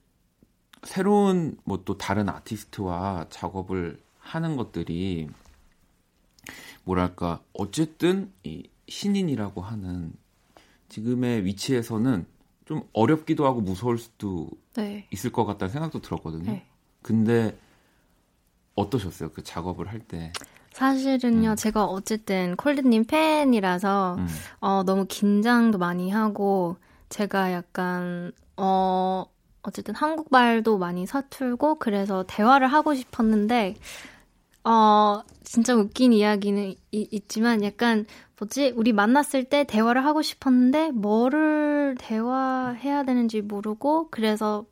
새로운 0.83 1.57
뭐 1.65 1.83
또 1.85 1.97
다른 1.97 2.29
아티스트와 2.29 3.27
작업을 3.31 4.03
하는 4.19 4.57
것들이 4.57 5.29
뭐랄까 6.85 7.41
어쨌든 7.53 8.33
이 8.43 8.69
신인이라고 8.89 9.63
하는 9.63 10.13
지금의 10.99 11.45
위치에서는 11.45 12.25
좀 12.67 12.83
어렵기도 12.93 13.47
하고 13.47 13.61
무서울 13.61 13.99
수도 13.99 14.49
네. 14.77 15.07
있을 15.11 15.33
것 15.33 15.45
같다는 15.45 15.73
생각도 15.73 16.01
들었거든요. 16.01 16.53
네. 16.53 16.67
근데 17.03 17.59
어떠셨어요? 18.77 19.31
그 19.33 19.43
작업을 19.43 19.89
할 19.89 19.99
때? 19.99 20.33
사실은요, 20.73 21.51
음. 21.51 21.57
제가 21.57 21.85
어쨌든 21.85 22.55
콜드님 22.57 23.05
팬이라서 23.07 24.17
음. 24.19 24.27
어, 24.61 24.83
너무 24.85 25.07
긴장도 25.09 25.79
많이 25.79 26.11
하고, 26.11 26.77
제가 27.09 27.53
약간, 27.53 28.31
어, 28.57 29.25
어쨌든 29.63 29.95
한국말도 29.97 30.79
많이 30.79 31.07
서툴고, 31.07 31.77
그래서 31.81 32.25
대화를 32.29 32.69
하고 32.69 32.95
싶었는데, 32.95 33.75
어, 34.65 35.23
진짜 35.43 35.75
웃긴 35.75 36.13
이야기는 36.13 36.75
이- 36.93 37.09
있지만, 37.11 37.63
약간, 37.63 38.07
뭐지, 38.39 38.73
우리 38.77 38.93
만났을 38.93 39.45
때 39.45 39.65
대화를 39.65 40.05
하고 40.05 40.23
싶었는데, 40.23 40.91
뭐를 40.93 41.97
대화해야 41.99 43.05
되는지 43.05 43.43
모르고, 43.43 44.09
그래서 44.11 44.65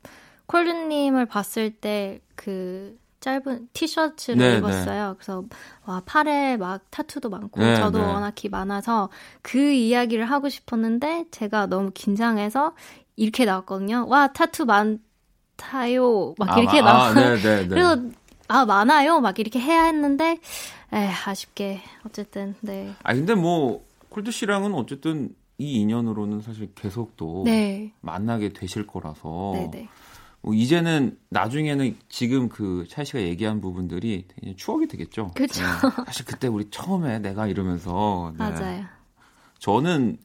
콜드님을 0.47 1.25
봤을 1.25 1.71
때, 1.71 2.21
그, 2.35 2.97
짧은 3.23 3.69
티셔츠를 3.71 4.37
네, 4.37 4.57
입었어요. 4.57 5.15
그래서 5.17 5.45
와 5.85 6.01
팔에 6.05 6.57
막 6.57 6.81
타투도 6.91 7.29
많고 7.29 7.61
네, 7.61 7.77
저도 7.77 7.99
네. 7.99 8.05
워낙 8.05 8.43
히 8.43 8.49
많아서 8.49 9.09
그 9.41 9.57
이야기를 9.57 10.25
하고 10.25 10.49
싶었는데 10.49 11.27
제가 11.31 11.67
너무 11.67 11.91
긴장해서 11.93 12.75
이렇게 13.15 13.45
나왔거든요. 13.45 14.07
와 14.09 14.27
타투 14.33 14.65
많다요. 14.65 16.35
막 16.37 16.57
이렇게 16.57 16.79
아, 16.79 16.83
나와. 16.83 17.07
아, 17.07 17.13
네, 17.13 17.37
네, 17.37 17.61
네. 17.61 17.67
그래서 17.69 17.97
아 18.47 18.65
많아요. 18.65 19.19
막 19.19 19.39
이렇게 19.39 19.59
해야 19.59 19.83
했는데 19.85 20.39
에 20.91 21.09
아쉽게 21.25 21.81
어쨌든 22.05 22.55
네. 22.61 22.93
아 23.03 23.13
근데 23.13 23.35
뭐 23.35 23.85
콜드 24.09 24.31
씨랑은 24.31 24.73
어쨌든 24.73 25.35
이 25.57 25.79
인연으로는 25.81 26.41
사실 26.41 26.71
계속 26.75 27.15
또 27.17 27.43
네. 27.45 27.91
만나게 28.01 28.53
되실 28.53 28.85
거라서 28.85 29.51
네, 29.53 29.69
네. 29.71 29.89
뭐 30.41 30.53
이제는 30.53 31.17
나중에는 31.29 31.97
지금 32.09 32.49
그 32.49 32.85
차이 32.89 33.05
씨가 33.05 33.21
얘기한 33.21 33.61
부분들이 33.61 34.27
추억이 34.57 34.87
되겠죠. 34.87 35.31
그쵸. 35.35 35.61
네. 35.61 36.03
사실 36.05 36.25
그때 36.25 36.47
우리 36.47 36.69
처음에 36.69 37.19
내가 37.19 37.47
이러면서 37.47 38.33
네. 38.37 38.49
맞아요. 38.49 38.85
저는 39.59 40.17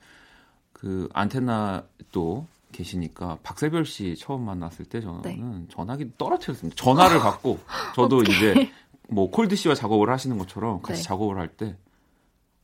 그 0.72 1.08
안테나 1.12 1.84
또 2.10 2.46
계시니까 2.72 3.38
박세별 3.42 3.86
씨 3.86 4.16
처음 4.18 4.44
만났을 4.44 4.84
때 4.84 5.00
저는 5.00 5.22
네. 5.22 5.40
전화기 5.70 6.12
떨어뜨렸습니다. 6.18 6.76
전화를 6.82 7.20
받고 7.20 7.58
저도 7.94 8.22
이제 8.22 8.70
뭐 9.08 9.30
콜드 9.30 9.56
씨와 9.56 9.74
작업을 9.74 10.10
하시는 10.10 10.36
것처럼 10.38 10.82
같이 10.82 11.02
네. 11.02 11.08
작업을 11.08 11.38
할 11.38 11.48
때 11.48 11.76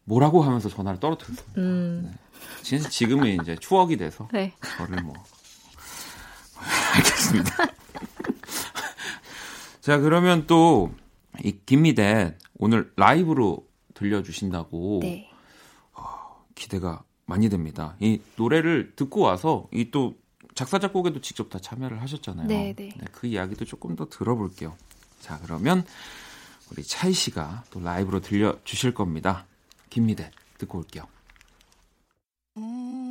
뭐라고 0.05 0.43
하면서 0.43 0.69
전화를 0.69 1.01
떨어뜨렸습니다. 1.01 1.61
음, 1.61 2.15
진짜 2.63 2.89
지금은 2.89 3.41
이제 3.43 3.57
추억이 3.57 3.97
돼서 3.97 4.29
네. 4.33 4.53
저를 4.77 5.03
뭐 5.03 5.15
알겠습니다. 6.97 7.51
자 9.81 9.99
그러면 9.99 10.47
또 10.47 10.91
이 11.43 11.59
김미대 11.67 12.37
오늘 12.59 12.93
라이브로 12.97 13.67
들려주신다고 13.95 15.01
네. 15.03 15.31
기대가 16.55 17.03
많이 17.27 17.49
됩니다. 17.49 17.97
이 18.01 18.21
노래를 18.37 18.93
듣고 18.97 19.21
와서 19.21 19.69
이 19.73 19.91
또 19.91 20.17
작사 20.55 20.79
작곡에도 20.79 21.21
직접 21.21 21.51
다 21.51 21.59
참여를 21.59 22.01
하셨잖아요. 22.03 22.47
네, 22.47 22.75
네. 22.77 22.91
그 23.13 23.27
이야기도 23.27 23.65
조금 23.65 23.97
더 23.97 24.09
들어볼게요. 24.09 24.77
자 25.21 25.41
그러면 25.43 25.85
우리 26.71 26.83
차이 26.83 27.13
씨가 27.13 27.65
또 27.71 27.81
라이브로 27.81 28.21
들려 28.21 28.57
주실 28.65 28.95
겁니다. 28.95 29.47
김미대 29.91 30.31
듣고 30.59 30.79
올게요. 30.79 31.07
Give 32.55 33.04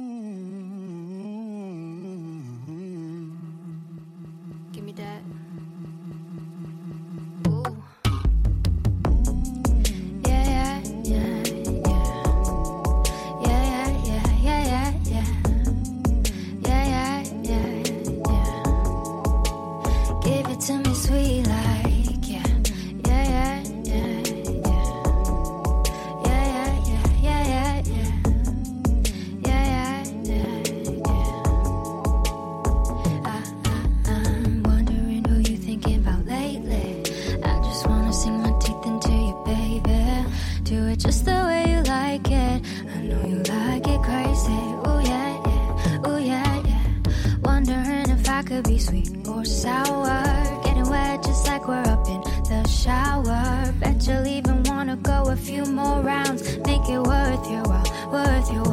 could 48.54 48.68
be 48.68 48.78
sweet 48.78 49.10
or 49.28 49.44
sour. 49.44 50.22
Getting 50.64 50.88
wet 50.88 51.24
just 51.24 51.48
like 51.48 51.68
we're 51.68 51.88
up 51.94 52.08
in 52.08 52.22
the 52.50 52.68
shower. 52.68 53.74
Bet 53.80 54.06
you'll 54.06 54.28
even 54.28 54.62
wanna 54.64 54.96
go 54.98 55.24
a 55.24 55.36
few 55.36 55.66
more 55.66 56.02
rounds. 56.02 56.42
Make 56.60 56.88
it 56.88 57.02
worth 57.02 57.50
your 57.50 57.64
while, 57.64 58.12
worth 58.12 58.52
your 58.54 58.64
while. 58.64 58.73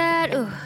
That, 0.00 0.34
ooh. 0.34 0.59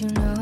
You 0.00 0.08
know 0.08 0.33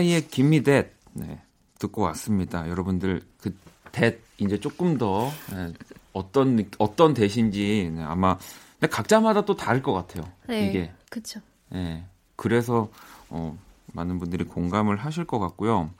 네, 0.00 0.04
차이의 0.04 0.28
김미 0.28 0.62
댓 0.62 0.94
네, 1.12 1.40
듣고 1.78 2.02
왔습니다. 2.02 2.68
여러분들 2.68 3.22
그댓 3.38 4.20
이제 4.38 4.58
조금 4.58 4.96
더 4.98 5.30
네, 5.52 5.72
어떤 6.12 6.56
느- 6.56 6.70
어떤 6.78 7.12
대신지 7.14 7.90
네, 7.94 8.02
아마 8.02 8.38
근데 8.78 8.88
각자마다 8.88 9.44
또 9.44 9.54
다를 9.56 9.82
것 9.82 9.92
같아요. 9.92 10.24
네. 10.48 10.68
이게 10.68 10.92
그쵸. 11.10 11.40
예. 11.74 12.04
그래서 12.36 12.88
어, 13.28 13.58
많은 13.92 14.18
분들이 14.18 14.44
공감을 14.44 14.96
하실 14.96 15.26
것 15.26 15.38
같고요. 15.38 15.90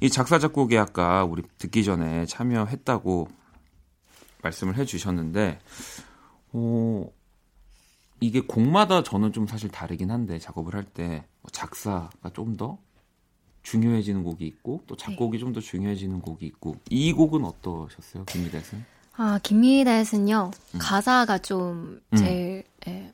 이 0.00 0.08
작사 0.10 0.38
작곡에 0.38 0.78
아까 0.78 1.24
우리 1.24 1.42
듣기 1.58 1.82
전에 1.84 2.26
참여했다고 2.26 3.28
말씀을 4.42 4.76
해주셨는데, 4.76 5.58
어, 6.52 7.06
이게 8.20 8.40
곡마다 8.40 9.02
저는 9.02 9.32
좀 9.32 9.46
사실 9.46 9.70
다르긴 9.70 10.10
한데 10.10 10.38
작업을 10.38 10.74
할 10.74 10.84
때 10.84 11.24
작사가 11.52 12.10
좀 12.34 12.56
더 12.56 12.78
중요해지는 13.64 14.22
곡이 14.22 14.46
있고 14.46 14.82
또 14.86 14.96
작곡이 14.96 15.38
좀더 15.40 15.60
중요해지는 15.60 16.20
곡이 16.20 16.46
있고 16.46 16.76
이 16.90 17.12
곡은 17.12 17.44
어떠셨어요, 17.44 18.24
김미대는? 18.26 18.84
아, 19.16 19.38
김미대는요, 19.42 20.50
음. 20.74 20.78
가사가 20.78 21.38
좀 21.38 22.00
제일, 22.16 22.64
예, 22.86 23.12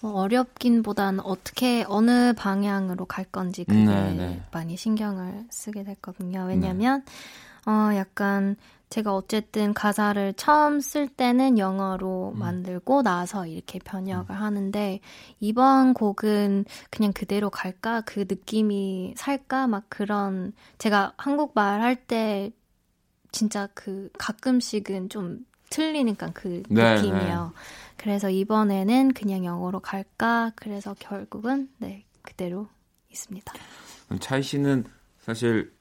뭐 0.00 0.14
어렵긴 0.14 0.82
보단 0.82 1.20
어떻게, 1.20 1.84
어느 1.88 2.32
방향으로 2.32 3.04
갈 3.06 3.24
건지 3.24 3.64
그게 3.64 3.84
네, 3.84 4.14
네. 4.14 4.42
많이 4.52 4.76
신경을 4.76 5.46
쓰게 5.50 5.84
됐거든요. 5.84 6.46
왜냐면, 6.48 7.04
어, 7.66 7.90
약간, 7.94 8.56
제가 8.92 9.14
어쨌든 9.14 9.72
가사를 9.72 10.34
처음 10.34 10.80
쓸 10.80 11.08
때는 11.08 11.56
영어로 11.56 12.32
음. 12.34 12.38
만들고 12.38 13.02
나서 13.02 13.46
이렇게 13.46 13.78
번역을 13.78 14.38
하는데, 14.38 15.00
이번 15.40 15.94
곡은 15.94 16.66
그냥 16.90 17.12
그대로 17.14 17.48
갈까? 17.48 18.02
그 18.02 18.26
느낌이 18.28 19.14
살까? 19.16 19.66
막 19.66 19.84
그런, 19.88 20.52
제가 20.76 21.14
한국말 21.16 21.80
할 21.80 21.96
때 22.06 22.50
진짜 23.30 23.66
그 23.72 24.10
가끔씩은 24.18 25.08
좀 25.08 25.46
틀리니까 25.70 26.32
그 26.34 26.62
네, 26.68 26.96
느낌이요. 26.96 27.54
그래서 27.96 28.28
이번에는 28.28 29.14
그냥 29.14 29.46
영어로 29.46 29.80
갈까? 29.80 30.52
그래서 30.54 30.94
결국은 30.98 31.70
네 31.78 32.04
그대로 32.20 32.68
있습니다. 33.08 33.54
차이 34.20 34.42
씨는 34.42 34.84
사실 35.18 35.72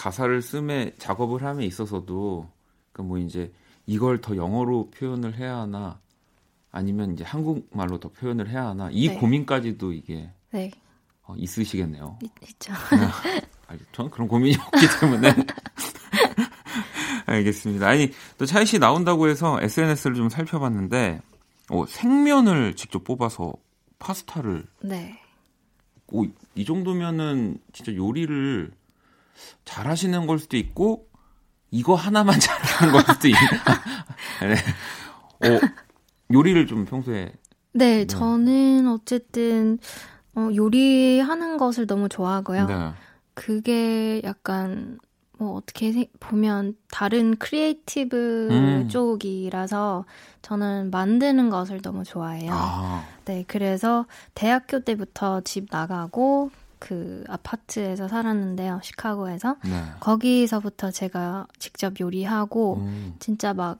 가사를 0.00 0.40
쓰에 0.40 0.94
작업을 0.96 1.44
함에 1.44 1.66
있어서도 1.66 2.48
그뭐 2.92 3.18
이제 3.18 3.52
이걸 3.84 4.22
더 4.22 4.34
영어로 4.34 4.90
표현을 4.92 5.36
해야 5.36 5.58
하나 5.58 6.00
아니면 6.70 7.12
이제 7.12 7.22
한국말로 7.22 8.00
더 8.00 8.08
표현을 8.08 8.48
해야 8.48 8.68
하나 8.68 8.88
이 8.90 9.08
네. 9.08 9.18
고민까지도 9.18 9.92
이게 9.92 10.30
네 10.52 10.70
어, 11.24 11.34
있으시겠네요. 11.36 12.18
있, 12.22 12.30
있죠. 12.48 12.72
아니, 13.68 13.78
저는 13.92 14.10
그런 14.10 14.26
고민이 14.26 14.56
없기 14.56 14.86
때문에. 15.00 15.32
알겠습니다. 17.26 17.86
아니, 17.86 18.10
또 18.38 18.46
차이 18.46 18.66
씨 18.66 18.78
나온다고 18.80 19.28
해서 19.28 19.60
SNS를 19.60 20.16
좀 20.16 20.28
살펴봤는데, 20.28 21.20
어, 21.68 21.86
생면을 21.86 22.74
직접 22.74 23.04
뽑아서 23.04 23.52
파스타를, 24.00 24.64
네. 24.80 25.20
오, 26.08 26.26
이 26.56 26.64
정도면은 26.64 27.58
진짜 27.72 27.94
요리를 27.94 28.72
잘 29.64 29.86
하시는 29.86 30.26
걸 30.26 30.38
수도 30.38 30.56
있고, 30.56 31.08
이거 31.70 31.94
하나만 31.94 32.38
잘하는 32.40 32.92
걸 32.92 33.02
수도 33.14 33.28
있나. 33.28 33.40
네. 34.42 35.48
어, 35.48 35.60
요리를 36.32 36.66
좀 36.66 36.84
평소에, 36.84 37.32
네, 37.72 38.04
저는 38.06 38.88
어쨌든 38.88 39.78
어, 40.34 40.48
요리하는 40.54 41.56
것을 41.56 41.86
너무 41.86 42.08
좋아하고요. 42.08 42.66
네. 42.66 42.92
그게 43.34 44.20
약간 44.24 44.98
뭐 45.38 45.54
어떻게 45.54 45.92
세- 45.92 46.10
보면 46.20 46.74
다른 46.90 47.36
creative 47.36 48.48
음. 48.50 48.88
쪽이라서 48.88 50.04
저는 50.42 50.90
만드는 50.90 51.48
것을 51.48 51.80
너무 51.80 52.04
좋아해요. 52.04 52.50
아, 52.52 53.04
네, 53.24 53.44
그래서 53.46 54.06
대학교 54.34 54.80
때부터 54.80 55.40
집 55.42 55.68
나가고 55.70 56.50
그 56.80 57.22
아파트에서 57.28 58.08
살았는데요, 58.08 58.80
시카고에서. 58.82 59.56
네. 59.64 59.70
거기서부터 60.00 60.90
제가 60.90 61.46
직접 61.60 62.00
요리하고 62.00 62.78
음. 62.78 63.14
진짜 63.20 63.54
막 63.54 63.78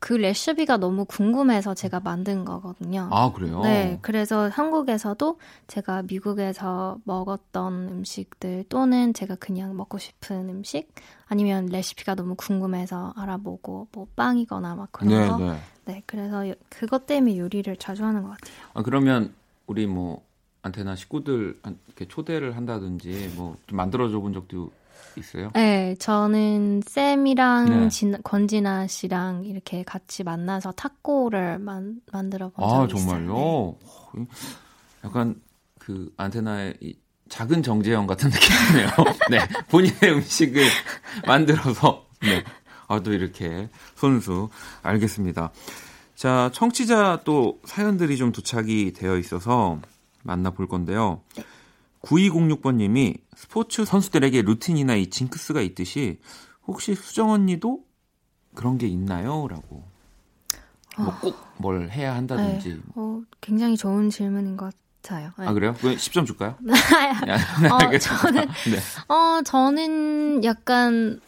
그 0.00 0.12
레시피가 0.12 0.76
너무 0.76 1.04
궁금해서 1.04 1.74
제가 1.74 1.98
만든 2.00 2.44
거거든요. 2.44 3.08
아, 3.10 3.32
그래요? 3.32 3.60
네, 3.62 3.98
그래서 4.00 4.48
한국에서도 4.48 5.38
제가 5.66 6.02
미국에서 6.02 6.98
먹었던 7.04 7.88
음식들 7.88 8.64
또는 8.68 9.12
제가 9.12 9.34
그냥 9.36 9.76
먹고 9.76 9.98
싶은 9.98 10.48
음식 10.50 10.88
아니면 11.26 11.66
레시피가 11.66 12.14
너무 12.14 12.36
궁금해서 12.36 13.12
알아보고 13.16 13.88
뭐 13.90 14.06
빵이거나 14.14 14.76
막 14.76 14.92
그런 14.92 15.08
네, 15.12 15.28
거. 15.28 15.38
네. 15.38 15.58
네, 15.86 16.02
그래서 16.06 16.48
요- 16.48 16.54
그것 16.68 17.06
때문에 17.06 17.36
요리를 17.36 17.74
자주 17.78 18.04
하는 18.04 18.22
것 18.22 18.30
같아요. 18.30 18.54
아, 18.74 18.82
그러면 18.82 19.34
우리 19.66 19.86
뭐 19.86 20.22
안테나 20.62 20.96
식구들 20.96 21.58
한- 21.62 21.78
이렇게 21.86 22.06
초대를 22.06 22.56
한다든지 22.56 23.32
뭐 23.36 23.56
좀 23.66 23.76
만들어줘 23.76 24.18
본 24.20 24.32
적도 24.32 24.70
있어요? 25.16 25.50
네, 25.54 25.94
저는 25.98 26.82
쌤이랑 26.86 27.64
네. 27.82 27.88
진- 27.88 28.20
권진아 28.22 28.86
씨랑 28.86 29.44
이렇게 29.44 29.82
같이 29.84 30.22
만나서 30.24 30.72
타코를 30.72 31.58
만, 31.58 32.00
만들어 32.12 32.50
본아 32.50 32.86
적이 32.88 32.94
정말요? 33.00 33.24
있어요. 33.24 33.76
네. 34.14 34.22
어, 34.22 34.26
약간 35.04 35.40
그 35.78 36.12
안테나의 36.16 36.74
이 36.80 36.96
작은 37.28 37.62
정재영 37.62 38.06
같은 38.06 38.30
느낌이네요. 38.30 38.88
네, 39.30 39.38
본인의 39.70 39.98
음식을 40.16 40.62
만들어서 41.26 42.06
네, 42.22 42.42
아 42.88 43.00
또 43.00 43.12
이렇게 43.12 43.68
손수 43.96 44.48
알겠습니다. 44.82 45.50
자, 46.16 46.50
청취자 46.52 47.20
또 47.24 47.60
사연들이 47.64 48.16
좀 48.16 48.32
도착이 48.32 48.92
되어 48.92 49.18
있어서 49.18 49.78
만나볼 50.28 50.68
건데요. 50.68 51.22
9206번님이 52.02 53.18
스포츠 53.34 53.84
선수들에게 53.84 54.42
루틴이나 54.42 54.94
이 54.94 55.08
징크스가 55.08 55.60
있듯이 55.62 56.20
혹시 56.66 56.94
수정 56.94 57.30
언니도 57.30 57.80
그런 58.54 58.78
게 58.78 58.86
있나요? 58.86 59.48
라고. 59.48 59.82
뭐 60.98 61.14
꼭 61.20 61.34
뭘 61.60 61.90
해야 61.90 62.14
한다든지. 62.14 62.74
네, 62.74 62.78
어, 62.94 63.20
굉장히 63.40 63.76
좋은 63.76 64.10
질문인 64.10 64.56
것 64.56 64.72
같아요. 65.02 65.32
네. 65.38 65.46
아, 65.46 65.52
그래요? 65.52 65.74
그 65.80 65.94
10점 65.96 66.24
줄까요? 66.26 66.54
네, 66.62 66.74
어, 67.68 67.74
알겠습니다. 67.76 68.22
저는 68.22 68.46
네. 68.70 68.78
어, 69.12 69.42
저는 69.42 70.44
약간 70.44 71.20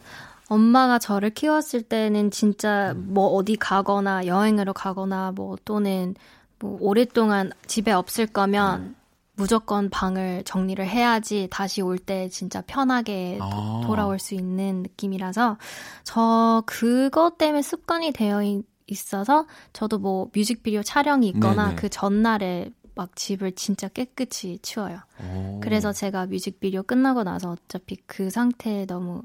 엄마가 0.48 0.98
저를 0.98 1.30
키웠을 1.30 1.82
때는 1.82 2.30
진짜 2.30 2.94
뭐 2.96 3.28
어디 3.28 3.56
가거나 3.56 4.26
여행으로 4.26 4.72
가거나 4.72 5.32
뭐 5.34 5.56
또는 5.64 6.14
뭐 6.60 6.76
오랫동안 6.80 7.50
집에 7.66 7.90
없을 7.92 8.26
거면 8.26 8.94
무조건 9.34 9.88
방을 9.88 10.42
정리를 10.44 10.86
해야지 10.86 11.48
다시 11.50 11.80
올 11.80 11.98
때 11.98 12.28
진짜 12.28 12.60
편하게 12.66 13.38
도- 13.38 13.44
아. 13.44 13.80
돌아올 13.86 14.18
수 14.18 14.34
있는 14.34 14.82
느낌이라서 14.82 15.56
저 16.04 16.62
그것 16.66 17.38
때문에 17.38 17.62
습관이 17.62 18.12
되어 18.12 18.42
있- 18.42 18.64
있어서 18.86 19.46
저도 19.72 19.98
뭐 19.98 20.28
뮤직비디오 20.34 20.82
촬영이 20.82 21.28
있거나 21.28 21.66
네네. 21.68 21.76
그 21.76 21.88
전날에 21.88 22.70
막 22.94 23.16
집을 23.16 23.52
진짜 23.52 23.88
깨끗이 23.88 24.58
치워요. 24.60 24.98
오. 25.22 25.60
그래서 25.62 25.92
제가 25.92 26.26
뮤직비디오 26.26 26.82
끝나고 26.82 27.22
나서 27.22 27.52
어차피 27.52 27.96
그 28.06 28.28
상태에 28.28 28.84
너무 28.84 29.22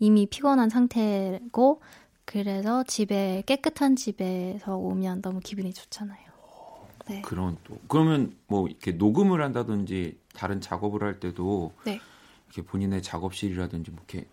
이미 0.00 0.26
피곤한 0.26 0.70
상태고 0.70 1.82
그래서 2.24 2.82
집에 2.84 3.42
깨끗한 3.46 3.94
집에서 3.96 4.76
오면 4.76 5.22
너무 5.22 5.38
기분이 5.40 5.72
좋잖아요. 5.72 6.31
네. 7.12 7.22
그런 7.22 7.56
또 7.64 7.78
그러면 7.88 8.34
뭐 8.46 8.66
이렇게 8.68 8.92
녹음을 8.92 9.42
한다든지 9.42 10.18
다른 10.34 10.60
작업을 10.60 11.02
할 11.02 11.20
때도 11.20 11.72
네. 11.84 12.00
이렇게 12.48 12.62
본인의 12.68 13.02
작업실이라든지 13.02 13.90
뭐 13.90 14.00
이렇게 14.08 14.26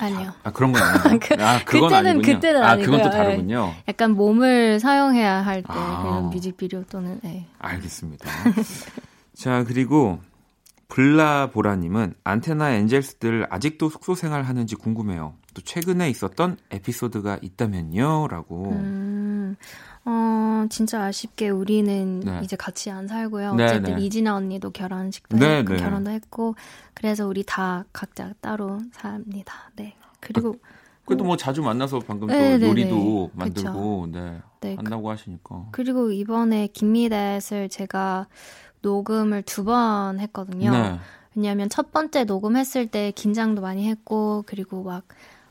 아니요. 0.00 0.32
아 0.44 0.52
그런 0.52 0.72
건 0.72 0.80
아니에요. 0.82 1.18
그- 1.20 1.34
아 1.42 1.64
그건 1.64 1.90
그때는- 1.90 1.94
아니군요. 2.06 2.34
그때는 2.34 2.62
아 2.62 2.76
그건 2.76 2.98
또 3.00 3.04
아니고요. 3.06 3.10
다르군요. 3.10 3.74
약간 3.88 4.12
몸을 4.12 4.78
사용해야 4.80 5.44
할때 5.44 5.66
아. 5.68 6.02
그런 6.02 6.30
뮤직비디오 6.30 6.84
또는 6.84 7.18
네. 7.22 7.46
알겠습니다. 7.58 8.28
자 9.34 9.64
그리고 9.64 10.20
블라보라 10.88 11.76
님은 11.76 12.14
안테나 12.24 12.70
엔젤스들 12.70 13.46
아직도 13.50 13.90
숙소 13.90 14.14
생활 14.14 14.42
하는지 14.44 14.74
궁금해요. 14.74 15.34
또 15.54 15.62
최근에 15.62 16.08
있었던 16.10 16.56
에피소드가 16.70 17.38
있다면요?라고. 17.42 18.70
음, 18.72 19.56
어, 20.10 20.66
진짜 20.70 21.02
아쉽게 21.04 21.50
우리는 21.50 22.20
네. 22.20 22.40
이제 22.42 22.56
같이 22.56 22.90
안 22.90 23.06
살고요. 23.06 23.54
네, 23.56 23.64
어쨌든 23.66 23.96
네. 23.96 24.02
이진아 24.04 24.34
언니도 24.36 24.70
결혼식도 24.70 25.36
네, 25.36 25.58
했고, 25.58 25.74
네. 25.74 25.78
결혼도 25.80 26.10
했고, 26.10 26.54
그래서 26.94 27.26
우리 27.26 27.42
다 27.44 27.84
각자 27.92 28.32
따로 28.40 28.78
삽니다. 28.92 29.70
네. 29.76 29.94
그리고 30.20 30.56
그래도 31.04 31.24
뭐 31.24 31.36
자주 31.36 31.62
만나서 31.62 32.00
방금 32.00 32.28
네, 32.28 32.52
또 32.52 32.58
네, 32.58 32.68
요리도 32.68 33.30
네. 33.34 33.38
만들고 33.38 34.08
네, 34.12 34.40
네, 34.60 34.74
그- 34.76 34.80
한다고 34.82 35.10
하시니까. 35.10 35.66
그리고 35.72 36.10
이번에 36.10 36.68
김미댓을 36.68 37.68
제가 37.70 38.26
녹음을 38.82 39.42
두 39.42 39.64
번 39.64 40.20
했거든요. 40.20 40.70
네. 40.70 40.98
왜냐하면 41.34 41.68
첫 41.68 41.92
번째 41.92 42.24
녹음했을 42.24 42.86
때 42.86 43.12
긴장도 43.14 43.60
많이 43.62 43.86
했고 43.88 44.42
그리고 44.46 44.82
막 44.82 45.04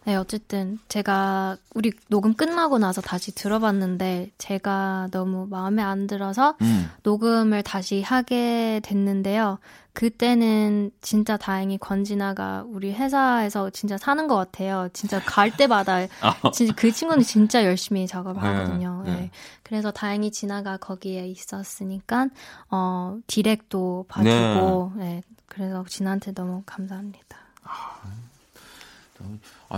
네, 0.07 0.15
어쨌든 0.15 0.79
제가 0.87 1.57
우리 1.75 1.91
녹음 2.07 2.33
끝나고 2.33 2.77
나서 2.77 3.01
다시 3.01 3.35
들어봤는데 3.35 4.31
제가 4.37 5.09
너무 5.11 5.47
마음에 5.49 5.83
안 5.83 6.07
들어서 6.07 6.55
음. 6.61 6.89
녹음을 7.03 7.61
다시 7.61 8.01
하게 8.01 8.79
됐는데요. 8.85 9.59
그때는 9.91 10.91
진짜 11.01 11.35
다행히 11.35 11.77
권진아가 11.77 12.63
우리 12.69 12.93
회사에서 12.93 13.69
진짜 13.71 13.97
사는 13.97 14.27
것 14.27 14.37
같아요. 14.37 14.87
진짜 14.93 15.19
갈 15.19 15.51
때마다 15.51 15.97
진짜 16.53 16.73
그 16.77 16.89
친구는 16.89 17.23
진짜 17.23 17.65
열심히 17.65 18.07
작업을 18.07 18.41
네, 18.41 18.47
하거든요. 18.47 19.03
네. 19.05 19.11
네. 19.11 19.31
그래서 19.61 19.91
다행히 19.91 20.31
진아가 20.31 20.77
거기에 20.77 21.27
있었으니까 21.27 22.29
어 22.71 23.17
디렉도 23.27 24.05
봐주고 24.07 24.93
네. 24.95 25.21
그래서 25.47 25.83
진아한테 25.85 26.31
너무 26.31 26.63
감사합니다. 26.65 27.37
아 27.63 28.03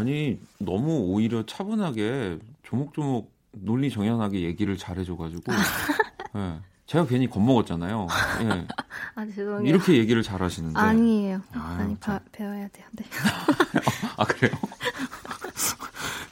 니 0.04 0.40
너무 0.60 1.00
오히려 1.12 1.46
차분하게 1.46 2.40
조목조목 2.64 3.32
논리 3.52 3.90
정연하게 3.90 4.42
얘기를 4.42 4.78
잘해줘가지고 4.78 5.52
예. 6.38 6.60
제가 6.86 7.06
괜히 7.06 7.30
겁먹었잖아요. 7.30 8.08
예. 8.44 8.68
아 9.16 9.26
죄송해요. 9.26 9.66
이렇게 9.68 9.98
얘기를 9.98 10.24
잘하시는데 10.24 10.80
아니에요. 10.80 11.42
아유, 11.54 11.78
많이 11.78 11.98
참. 12.00 12.18
바- 12.18 12.24
배워야 12.32 12.68
돼요. 12.70 12.86
네. 12.94 13.06
아 14.18 14.24
그래요? 14.26 14.52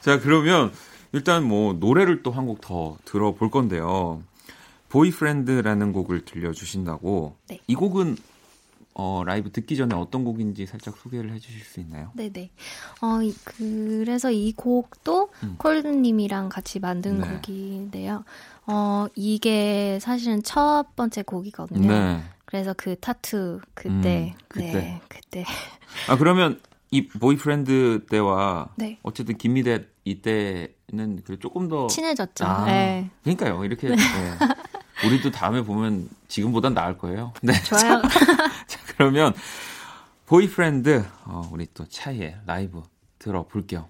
자 0.00 0.18
그러면 0.20 0.72
일단 1.12 1.44
뭐 1.44 1.72
노래를 1.74 2.22
또 2.22 2.30
한 2.32 2.46
곡 2.46 2.60
더 2.60 2.96
들어볼 3.04 3.50
건데요. 3.50 4.22
Boyfriend라는 4.88 5.92
곡을 5.92 6.24
들려주신다고. 6.24 7.36
네. 7.48 7.60
이 7.66 7.74
곡은 7.74 8.16
어, 9.00 9.22
라이브 9.24 9.52
듣기 9.52 9.76
전에 9.76 9.94
어떤 9.94 10.24
곡인지 10.24 10.66
살짝 10.66 10.96
소개를 10.98 11.32
해주실 11.32 11.60
수 11.62 11.78
있나요? 11.78 12.10
네네. 12.14 12.50
어, 13.00 13.22
이- 13.22 13.32
그래서 13.44 14.32
이 14.32 14.52
곡도 14.52 15.30
음. 15.44 15.54
콜드님이랑 15.56 16.48
같이 16.48 16.80
만든 16.80 17.20
네. 17.20 17.28
곡인데요. 17.28 18.24
어, 18.66 19.06
이게 19.14 20.00
사실은 20.02 20.42
첫 20.42 20.96
번째 20.96 21.22
곡이거든요. 21.22 21.88
네. 21.88 22.20
그래서 22.44 22.74
그 22.76 22.96
타투 22.98 23.60
그때, 23.74 24.34
음, 24.34 24.38
그때. 24.48 24.72
네, 24.72 25.00
그때. 25.08 25.44
아 26.08 26.16
그러면 26.16 26.60
이 26.90 27.06
Boyfriend 27.06 28.04
때와 28.10 28.70
네. 28.76 28.98
어쨌든 29.04 29.38
Gimme 29.38 29.64
That 29.64 29.84
이때는 30.04 31.22
그 31.24 31.38
조금 31.38 31.68
더 31.68 31.86
친해졌죠. 31.86 32.44
아, 32.46 32.64
네. 32.64 33.10
그러니까요. 33.22 33.64
이렇게 33.64 33.90
네. 33.90 33.96
우리도 35.06 35.30
다음에 35.30 35.62
보면 35.62 36.08
지금보단 36.26 36.74
나을 36.74 36.98
거예요. 36.98 37.32
네. 37.42 37.52
좋아요. 37.62 38.02
자, 38.98 39.04
그러면 39.04 39.32
Boyfriend 40.26 41.04
어, 41.24 41.48
우리 41.52 41.68
또 41.72 41.86
차이의 41.88 42.40
라이브 42.46 42.82
들어볼게요. 43.20 43.88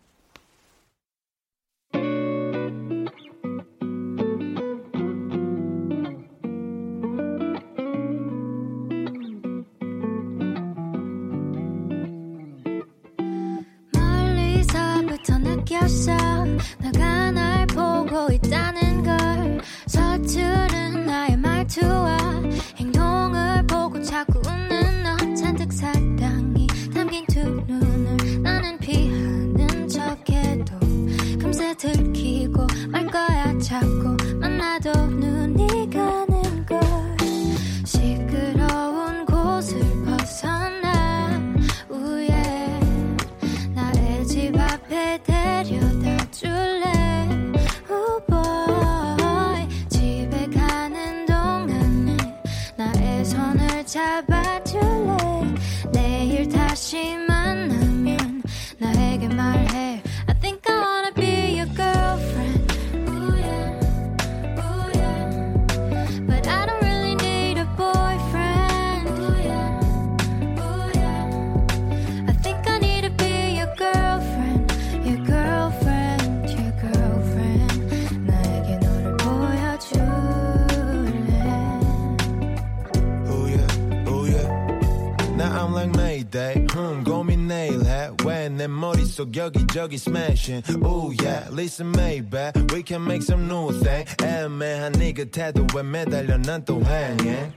내 89.18 89.18
머릿속 89.18 89.36
여기저기 89.36 89.96
smashing. 89.96 90.64
Ooh 90.86 91.12
yeah, 91.22 91.48
listen 91.52 91.92
maybe 91.92 92.52
we 92.72 92.84
can 92.84 93.04
make 93.04 93.24
some 93.24 93.48
new 93.48 93.72
thing. 93.82 94.06
애매한 94.22 94.94
네 94.94 95.14
곁에도 95.14 95.66
왜 95.76 95.84
매달려 95.84 96.38
난 96.38 96.64
또 96.64 96.82
행해. 96.86 97.52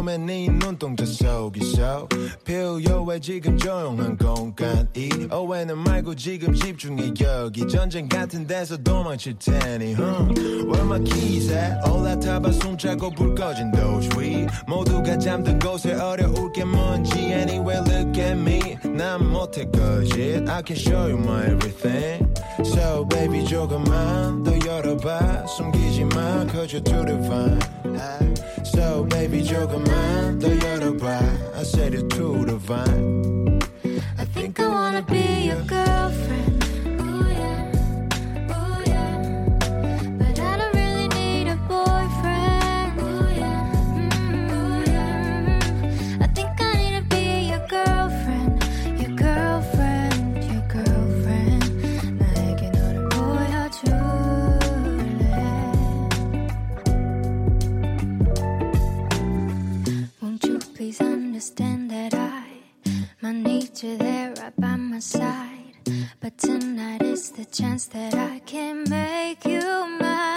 궁금해 0.00 0.16
네 0.16 0.48
눈동자 0.48 1.04
속에서 1.04 2.08
필요 2.42 3.04
왜 3.04 3.20
지금 3.20 3.58
조용한 3.58 4.16
공간. 4.16 4.88
이 4.96 5.10
오해는 5.30 5.76
말고 5.76 6.14
지금 6.14 6.54
집중해 6.54 7.12
여기. 7.20 7.68
전쟁 7.68 8.08
같은 8.08 8.46
데서 8.46 8.78
도망칠 8.78 9.38
테니 9.38 9.94
keys 11.04 11.52
at? 11.52 11.90
올라타봐 11.90 12.50
숨차고 12.50 13.10
불 13.10 13.34
꺼진 13.34 13.70
we 14.16 14.46
모두가 14.66 15.18
잠든 15.18 15.58
곳에 15.58 15.92
어려울 15.92 16.50
게 16.52 16.64
뭔지. 16.64 17.18
Anyway 17.18 17.78
look 17.86 18.18
at 18.18 18.38
me. 18.38 18.78
난 18.96 19.30
못해 19.30 19.66
거짓 19.66 20.48
I 20.48 20.62
can 20.66 20.76
show 20.76 21.10
you 21.10 21.18
my 21.18 21.44
everything. 21.44 22.26
So 22.64 23.06
baby 23.06 23.44
조금만 23.44 24.42
더 24.44 24.52
열어봐. 24.66 25.46
숨기지 25.46 26.04
마. 26.04 26.46
Cause 26.50 26.72
you're 26.72 26.82
too 26.82 27.04
divine 27.04 27.79
So 28.63 29.05
baby 29.09 29.43
조금만 29.43 30.39
더 30.39 30.47
열어봐 30.49 31.19
I 31.55 31.63
said 31.63 31.93
you're 31.93 32.07
too 32.07 32.45
divine 32.45 33.59
I 34.17 34.25
think 34.33 34.59
I 34.59 34.67
wanna 34.67 35.01
be 35.03 35.47
your 35.47 35.61
girlfriend. 35.67 36.58
Understand 61.50 61.90
that 61.90 62.14
I 62.14 62.44
might 63.20 63.32
need 63.32 63.82
you 63.82 63.96
there 63.96 64.32
right 64.38 64.56
by 64.56 64.76
my 64.76 65.00
side? 65.00 65.74
But 66.20 66.38
tonight 66.38 67.02
is 67.02 67.30
the 67.32 67.44
chance 67.44 67.86
that 67.86 68.14
I 68.14 68.38
can 68.46 68.84
make 68.88 69.44
you 69.44 69.98
mine. 69.98 70.29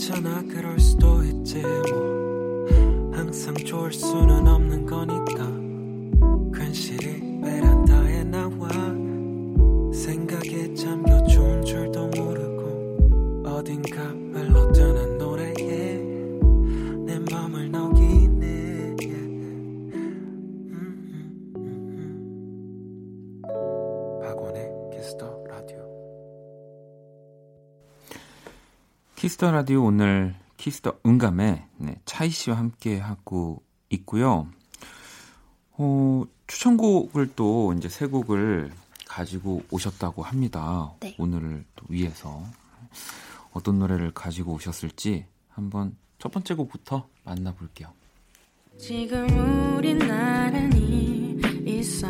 괜찮아 0.00 0.42
그럴 0.48 0.80
수도 0.80 1.22
있지. 1.22 1.58
뭐 1.58 2.66
항상 3.12 3.54
좋을 3.54 3.92
수는 3.92 4.48
없는 4.48 4.86
거니까 4.86 5.19
키스 29.40 29.47
더 29.47 29.52
라디오 29.52 29.84
오늘 29.84 30.34
키스 30.58 30.83
더 30.83 30.98
음감회 31.06 31.66
네, 31.78 31.96
차이 32.04 32.28
씨와 32.28 32.58
함께 32.58 32.98
하고 32.98 33.62
있고요. 33.88 34.46
어, 35.78 36.24
추천곡을 36.46 37.32
또 37.36 37.72
이제 37.72 37.88
세 37.88 38.04
곡을 38.04 38.70
가지고 39.06 39.62
오셨다고 39.70 40.22
합니다. 40.22 40.92
네. 41.00 41.16
오늘을 41.16 41.64
또 41.74 41.86
위해서 41.88 42.44
어떤 43.54 43.78
노래를 43.78 44.12
가지고 44.12 44.52
오셨을지 44.52 45.24
한번 45.48 45.96
첫 46.18 46.30
번째 46.30 46.52
곡부터 46.52 47.08
만나볼게요. 47.24 47.88
지금 48.76 49.74
우리 49.78 49.94
나란히 49.94 51.40
있어 51.64 52.08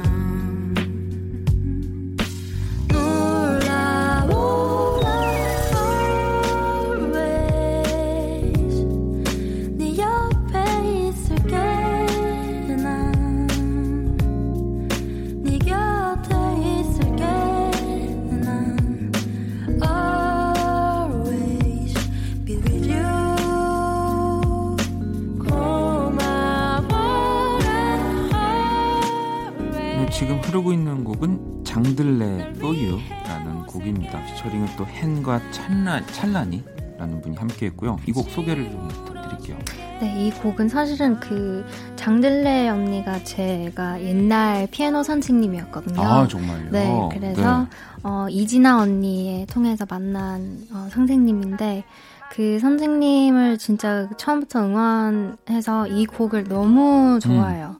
피처링은 34.41 34.69
또 34.77 34.87
헨과 34.89 35.41
찰나, 35.51 36.05
찰란이라는 36.07 37.21
분이 37.23 37.37
함께 37.37 37.67
했고요. 37.67 37.99
이 38.07 38.13
곡 38.13 38.31
소개를 38.31 38.71
좀 38.71 38.89
부탁드릴게요. 38.89 39.59
네, 40.01 40.27
이 40.27 40.31
곡은 40.31 40.69
사실은 40.71 41.21
그 41.21 41.65
장들레 41.97 42.71
언니가 42.71 43.23
제가 43.23 44.01
옛날 44.03 44.67
피아노 44.71 45.03
선생님이었거든요. 45.03 46.01
아 46.01 46.27
정말요? 46.27 46.71
네, 46.71 47.09
그래서 47.13 47.67
어, 48.03 48.27
이진아 48.31 48.81
언니에 48.81 49.45
통해서 49.47 49.85
만난 49.89 50.59
어, 50.73 50.89
선생님인데 50.91 51.85
그 52.33 52.59
선생님을 52.61 53.59
진짜 53.59 54.09
처음부터 54.17 54.61
응원해서 54.65 55.87
이 55.89 56.07
곡을 56.07 56.45
너무 56.45 57.19
좋아해요. 57.21 57.77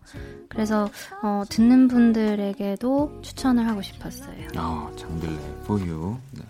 그래서 0.49 0.91
어, 1.23 1.45
듣는 1.49 1.87
분들에게도 1.89 3.21
추천을 3.23 3.67
하고 3.69 3.81
싶었어요. 3.81 4.49
아, 4.57 4.91
장들레 4.97 5.33
For 5.63 5.81
You. 5.81 6.17
네. 6.33 6.43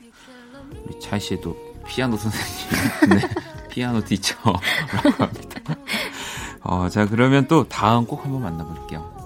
차이 0.99 1.21
씨도 1.21 1.57
피아노 1.87 2.17
선생님, 2.17 2.49
네, 3.19 3.29
피아노 3.69 4.03
티처라고 4.05 4.61
합니다. 5.19 5.61
어, 6.63 6.89
자 6.89 7.07
그러면 7.07 7.47
또 7.47 7.69
다음 7.69 8.07
곡 8.07 8.25
한번 8.25 8.43
만나볼게요. 8.43 9.21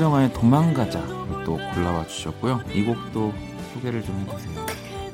네, 0.00 0.04
선우정아의 0.04 0.32
도망가자 0.32 0.98
또 1.44 1.58
골라와 1.74 2.06
주셨고요. 2.06 2.62
이 2.72 2.82
곡도 2.82 3.34
소개를 3.74 4.02
좀 4.02 4.26
해주세요. 4.26 4.66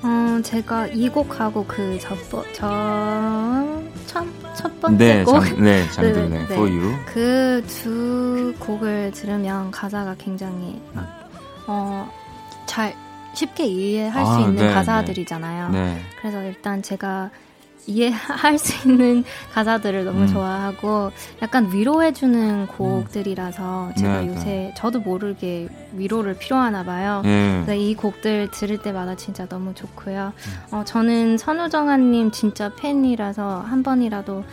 어, 0.03 0.41
제가 0.43 0.87
이 0.87 1.09
곡하고 1.09 1.65
그 1.67 1.99
첫, 1.99 2.17
저, 2.55 3.83
첫, 4.07 4.25
첫 4.55 4.81
번째 4.81 4.97
네, 4.97 5.25
곡 5.25 5.41
장, 5.41 5.63
네, 5.63 5.91
장들레 5.91 6.29
네, 6.31 6.39
네. 6.39 6.55
For 6.55 6.71
You. 6.71 6.97
그두 7.07 8.55
곡을 8.61 9.11
들으면 9.13 9.73
가사가 9.73 10.15
굉장히 10.19 10.81
막, 10.93 11.05
어, 11.67 12.09
잘 12.67 12.95
쉽게 13.35 13.67
이해할 13.67 14.25
수 14.25 14.31
아, 14.31 14.41
있는 14.41 14.55
네, 14.69 14.73
가사들이잖아요. 14.73 15.71
네, 15.71 16.01
그래서 16.21 16.43
일단 16.45 16.81
제가 16.81 17.31
이해할 17.87 18.59
수 18.59 18.89
있는 18.89 19.25
가사들을 19.53 20.05
너무 20.05 20.23
음. 20.23 20.27
좋아하고 20.27 21.13
약간 21.43 21.73
위로해주는 21.73 22.67
곡들이라서 22.69 23.93
제가 23.97 24.21
네, 24.23 24.27
요새 24.29 24.75
저도 24.77 25.01
모르게 25.01 25.69
위로를 25.95 26.37
필요하나 26.37 26.85
봐요. 26.85 27.23
네. 27.25 27.63
그래서 27.65 27.75
이 27.81 27.95
곡들 27.95 28.51
들을 28.51 28.79
때마다 28.79 29.15
진짜 29.17 29.47
너무 29.47 29.75
좋고요. 29.75 30.33
음. 30.37 30.75
어, 30.77 30.85
저는 30.85 31.39
선우정아님 31.39 32.31
진짜 32.33 32.71
팬이라서 32.75 33.61
한 33.61 33.83
번이라도 33.83 34.45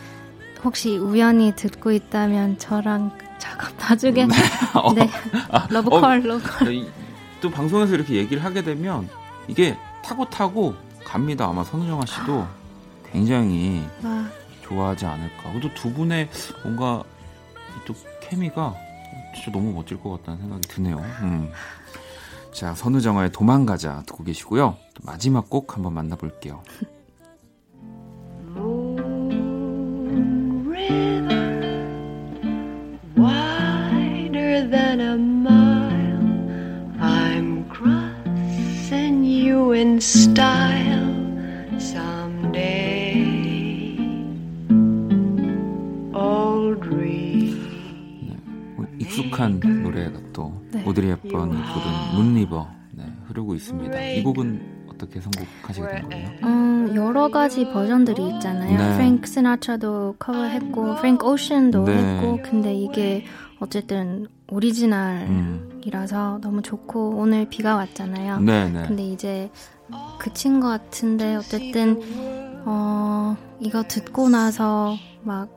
혹시 0.64 0.96
우연히 0.96 1.54
듣고 1.56 1.92
있다면 1.92 2.58
저랑 2.58 3.10
작업 3.38 3.76
나중에 3.78 4.26
어, 4.74 4.92
네 4.94 5.10
아, 5.50 5.66
러브콜 5.70 6.22
러브콜 6.22 6.72
이- 6.72 6.88
또 7.40 7.50
방송에서 7.50 7.94
이렇게 7.94 8.14
얘기를 8.14 8.42
하게 8.42 8.62
되면 8.62 9.08
이게 9.48 9.76
타고 10.02 10.24
타고 10.24 10.74
갑니다. 11.04 11.46
아마 11.46 11.62
선우정아 11.64 12.06
씨도 12.06 12.46
굉장히 13.14 13.80
와, 14.02 14.26
좋아하지 14.62 15.06
않을까. 15.06 15.50
그래도 15.52 15.72
두 15.72 15.92
분의 15.92 16.28
뭔가 16.64 17.02
또 17.86 17.94
케미가 18.20 18.74
진짜 19.34 19.50
너무 19.52 19.72
멋질 19.72 20.00
것 20.00 20.10
같다는 20.18 20.40
생각이 20.40 20.62
드네요. 20.68 20.98
음. 21.22 21.50
자, 22.52 22.74
선우정아의 22.74 23.30
도망가자 23.32 24.02
듣고 24.06 24.24
계시고요. 24.24 24.76
또 24.94 25.02
마지막 25.04 25.48
곡 25.48 25.74
한번 25.76 25.94
만나볼게요. 25.94 26.62
Moon 28.56 30.64
River, 30.68 31.70
wider 33.16 34.68
than 34.70 35.00
a 35.00 35.16
mile. 35.16 37.00
I'm 37.00 37.64
crossing 37.70 39.24
you 39.24 39.72
in 39.72 40.00
style 40.00 41.14
someday. 41.78 43.03
뭐 49.16 49.26
익숙한 49.26 49.60
노래가 49.82 50.18
또 50.32 50.60
네. 50.72 50.84
오드리 50.84 51.08
헵번이 51.10 51.50
부른 51.52 52.14
문리버 52.16 52.68
네, 52.92 53.04
흐르고 53.26 53.54
있습니다. 53.54 54.00
이 54.00 54.22
곡은 54.22 54.84
어떻게 54.88 55.20
선곡하시게 55.20 55.88
된 55.88 56.08
거예요? 56.08 56.28
어, 56.42 56.94
여러 56.94 57.28
가지 57.28 57.64
버전들이 57.64 58.34
있잖아요. 58.34 58.78
네. 58.78 58.96
프랭크 58.96 59.26
시나트라도 59.26 60.16
커버했고, 60.18 60.96
프랭크 60.96 61.26
오션도 61.26 61.84
네. 61.84 61.96
했고, 61.96 62.38
근데 62.44 62.74
이게 62.74 63.24
어쨌든 63.58 64.26
오리지널이라서 64.48 66.36
음. 66.36 66.40
너무 66.40 66.62
좋고, 66.62 67.16
오늘 67.16 67.48
비가 67.48 67.76
왔잖아요. 67.76 68.40
네, 68.40 68.70
네. 68.70 68.84
근데 68.86 69.02
이제 69.04 69.50
그친 70.18 70.60
것 70.60 70.68
같은데, 70.68 71.36
어쨌든, 71.36 72.00
어, 72.64 73.36
이거 73.60 73.82
듣고 73.82 74.28
나서 74.28 74.96
막, 75.22 75.56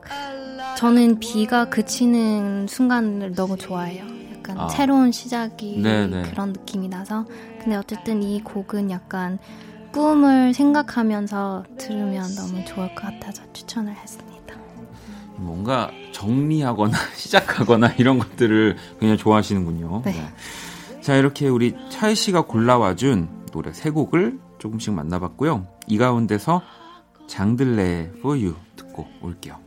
저는 0.76 1.18
비가 1.20 1.68
그치는 1.68 2.66
순간을 2.68 3.34
너무 3.34 3.56
좋아해요. 3.56 4.04
약간 4.36 4.58
아. 4.58 4.68
새로운 4.68 5.12
시작이 5.12 5.80
네, 5.82 6.06
네. 6.06 6.22
그런 6.22 6.52
느낌이 6.52 6.88
나서. 6.88 7.24
근데 7.62 7.76
어쨌든 7.76 8.22
이 8.22 8.40
곡은 8.42 8.90
약간 8.90 9.38
꿈을 9.92 10.54
생각하면서 10.54 11.64
들으면 11.78 12.34
너무 12.34 12.64
좋을 12.64 12.94
것 12.94 13.02
같아서 13.02 13.42
추천을 13.52 13.94
했습니다. 13.94 14.54
뭔가 15.36 15.90
정리하거나 16.12 16.96
시작하거나 17.14 17.94
이런 17.98 18.18
것들을 18.18 18.76
그냥 18.98 19.16
좋아하시는군요. 19.16 20.02
네. 20.04 20.14
자, 21.00 21.16
이렇게 21.16 21.48
우리 21.48 21.74
차이 21.90 22.14
씨가 22.14 22.42
골라와준 22.42 23.46
노래 23.52 23.72
세 23.72 23.90
곡을 23.90 24.38
조금씩 24.58 24.92
만나봤고요. 24.92 25.66
이 25.86 25.96
가운데서 25.96 26.62
장들레 27.28 28.14
For 28.16 28.36
You 28.36 28.56
듣고 28.74 29.06
올게요. 29.22 29.60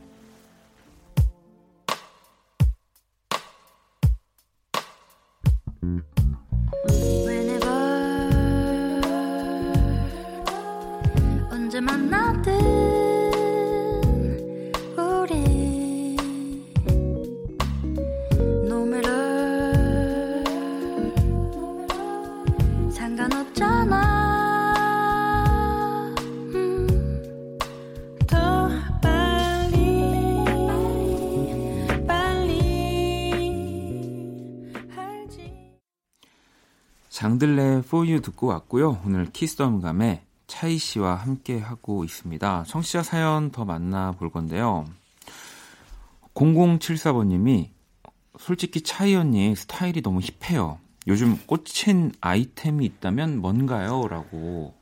Whenever 5.82 6.11
For 37.92 38.08
You 38.08 38.22
듣고 38.22 38.46
왔고요. 38.46 39.02
오늘 39.04 39.30
키스덤감에 39.30 40.24
차이 40.46 40.78
씨와 40.78 41.14
함께 41.14 41.58
하고 41.58 42.04
있습니다. 42.04 42.64
청취자 42.66 43.02
사연 43.02 43.50
더 43.50 43.66
만나볼 43.66 44.30
건데요. 44.30 44.86
0074번님이 46.32 47.68
솔직히 48.40 48.80
차이 48.80 49.14
언니 49.14 49.54
스타일이 49.54 50.00
너무 50.00 50.20
힙해요. 50.22 50.78
요즘 51.06 51.36
꽂힌 51.46 52.12
아이템이 52.22 52.86
있다면 52.86 53.36
뭔가요? 53.42 54.08
라고. 54.08 54.74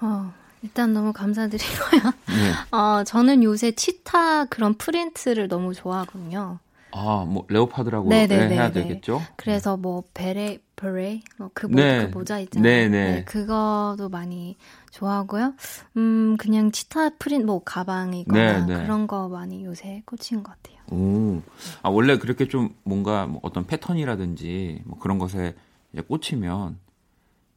어, 0.00 0.34
일단 0.62 0.92
너무 0.92 1.12
감사드리고요. 1.12 2.02
네. 2.30 2.52
어, 2.76 3.04
저는 3.04 3.44
요새 3.44 3.70
치타 3.70 4.46
그런 4.46 4.74
프린트를 4.74 5.46
너무 5.46 5.72
좋아하거든요. 5.72 6.58
아, 6.92 7.24
뭐, 7.26 7.44
레오파드라고 7.48 8.08
네네네네. 8.08 8.54
해야 8.54 8.70
되겠죠? 8.72 9.20
그래서 9.36 9.76
뭐 9.76 10.04
베레 10.14 10.58
베레 10.76 11.22
뭐그 11.38 11.66
모, 11.66 11.76
네. 11.76 12.06
그 12.10 12.18
모자 12.18 12.38
있잖아요. 12.40 12.90
네네. 12.90 13.24
그거도 13.24 14.08
많이 14.08 14.56
좋아하고요. 14.90 15.54
음 15.96 16.36
그냥 16.36 16.70
치타 16.70 17.10
프린 17.18 17.46
뭐 17.46 17.62
가방이거나 17.64 18.66
네네. 18.66 18.82
그런 18.82 19.06
거 19.06 19.28
많이 19.28 19.64
요새 19.64 20.02
꽂힌 20.06 20.42
것 20.42 20.52
같아요. 20.52 20.78
오. 20.90 21.40
아, 21.82 21.88
원래 21.88 22.18
그렇게 22.18 22.46
좀 22.48 22.74
뭔가 22.82 23.26
뭐 23.26 23.40
어떤 23.42 23.66
패턴이라든지 23.66 24.82
뭐 24.84 24.98
그런 24.98 25.18
것에 25.18 25.54
이제 25.92 26.02
꽂히면 26.02 26.78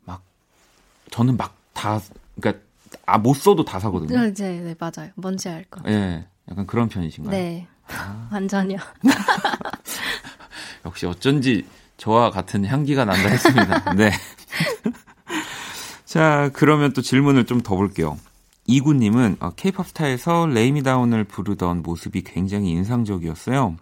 막 0.06 0.24
저는 1.12 1.36
막 1.38 1.56
다 1.76 2.00
그러니까 2.40 2.64
아 3.06 3.18
못 3.18 3.36
써도 3.36 3.66
다 3.66 3.80
사거든요. 3.80 4.18
네, 4.20 4.34
네, 4.34 4.60
네 4.62 4.76
맞아요. 4.80 5.12
뭔지 5.16 5.50
알 5.50 5.64
거. 5.66 5.82
예. 5.90 6.26
약간 6.50 6.66
그런 6.66 6.88
편이신가요? 6.90 7.32
네, 7.36 7.68
아. 7.90 8.30
완전요. 8.32 8.78
역시 10.86 11.06
어쩐지 11.06 11.66
저와 11.98 12.32
같은 12.32 12.66
향기가 12.66 13.06
난다 13.06 13.30
했습니다. 13.30 13.94
네. 13.96 14.12
자, 16.06 16.50
그러면 16.54 16.94
또 16.94 17.02
질문을 17.02 17.46
좀 17.46 17.62
더 17.62 17.76
볼게요. 17.76 18.18
이구님은 18.68 19.38
케이팝 19.56 19.88
스타에서 19.90 20.48
레이미다운을 20.48 21.26
부르던 21.26 21.84
모습이 21.84 22.24
굉장히 22.24 22.72
인상적이었어요. 22.72 23.76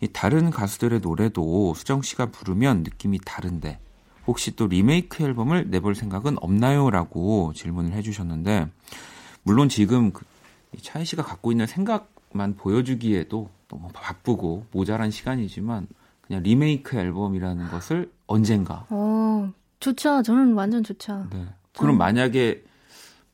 이 0.00 0.08
다른 0.12 0.50
가수들의 0.50 1.00
노래도 1.00 1.74
수정 1.74 2.02
씨가 2.02 2.26
부르면 2.26 2.82
느낌이 2.82 3.20
다른데 3.24 3.78
혹시 4.26 4.56
또 4.56 4.66
리메이크 4.66 5.22
앨범을 5.22 5.70
내볼 5.70 5.94
생각은 5.94 6.36
없나요? 6.40 6.90
라고 6.90 7.52
질문을 7.54 7.92
해주셨는데 7.92 8.68
물론 9.42 9.68
지금 9.68 10.12
그, 10.12 10.24
이 10.76 10.82
차이 10.82 11.04
씨가 11.04 11.22
갖고 11.22 11.52
있는 11.52 11.66
생각 11.66 12.10
만 12.32 12.54
보여주기에도 12.56 13.50
너무 13.68 13.88
바쁘고 13.92 14.66
모자란 14.72 15.10
시간이지만 15.10 15.86
그냥 16.20 16.42
리메이크 16.42 16.96
앨범이라는 16.96 17.70
것을 17.70 18.10
언젠가 18.26 18.86
어, 18.90 19.52
좋죠. 19.80 20.22
저는 20.22 20.54
완전 20.54 20.82
좋죠. 20.84 21.26
네. 21.32 21.46
그럼 21.76 21.98
만약에 21.98 22.62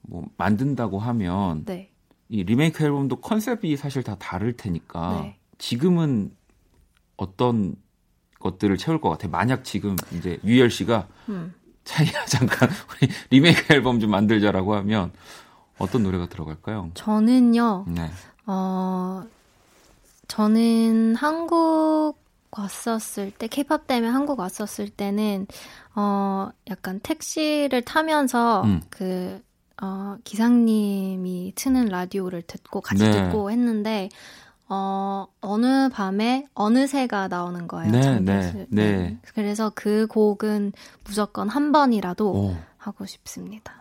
뭐 0.02 0.26
만든다고 0.36 0.98
하면 0.98 1.64
네. 1.64 1.90
이 2.28 2.42
리메이크 2.42 2.84
앨범도 2.84 3.16
컨셉이 3.20 3.76
사실 3.76 4.02
다 4.02 4.16
다를 4.18 4.54
테니까 4.54 5.20
네. 5.22 5.38
지금은 5.58 6.32
어떤 7.16 7.76
것들을 8.40 8.76
채울 8.76 9.00
것 9.00 9.10
같아. 9.10 9.28
만약 9.28 9.64
지금 9.64 9.96
이제 10.12 10.38
유열 10.44 10.70
씨가 10.70 11.08
음. 11.28 11.54
차이야 11.84 12.24
잠깐 12.26 12.68
우리 12.68 13.08
리메이크 13.30 13.72
앨범 13.72 14.00
좀 14.00 14.10
만들자라고 14.10 14.74
하면 14.76 15.12
어떤 15.78 16.02
노래가 16.02 16.26
들어갈까요? 16.26 16.90
저는요. 16.94 17.86
네. 17.88 18.10
어, 18.46 19.24
저는 20.28 21.14
한국 21.16 22.16
왔었을 22.50 23.32
때, 23.32 23.48
케이팝 23.48 23.86
때문에 23.86 24.10
한국 24.10 24.38
왔었을 24.38 24.88
때는, 24.88 25.46
어, 25.94 26.48
약간 26.70 27.00
택시를 27.02 27.82
타면서, 27.82 28.62
음. 28.62 28.80
그, 28.88 29.42
어, 29.82 30.16
기상님이 30.24 31.52
트는 31.54 31.86
라디오를 31.86 32.42
듣고 32.42 32.80
같이 32.80 33.02
네. 33.02 33.12
듣고 33.12 33.50
했는데, 33.50 34.08
어, 34.68 35.26
어느 35.40 35.88
밤에 35.90 36.46
어느새가 36.54 37.28
나오는 37.28 37.68
거예요. 37.68 37.92
네, 37.92 38.02
장도수. 38.02 38.66
네, 38.70 38.96
네. 38.96 39.18
그래서 39.34 39.70
그 39.74 40.06
곡은 40.08 40.72
무조건 41.04 41.48
한 41.48 41.72
번이라도 41.72 42.32
오. 42.32 42.56
하고 42.78 43.06
싶습니다. 43.06 43.74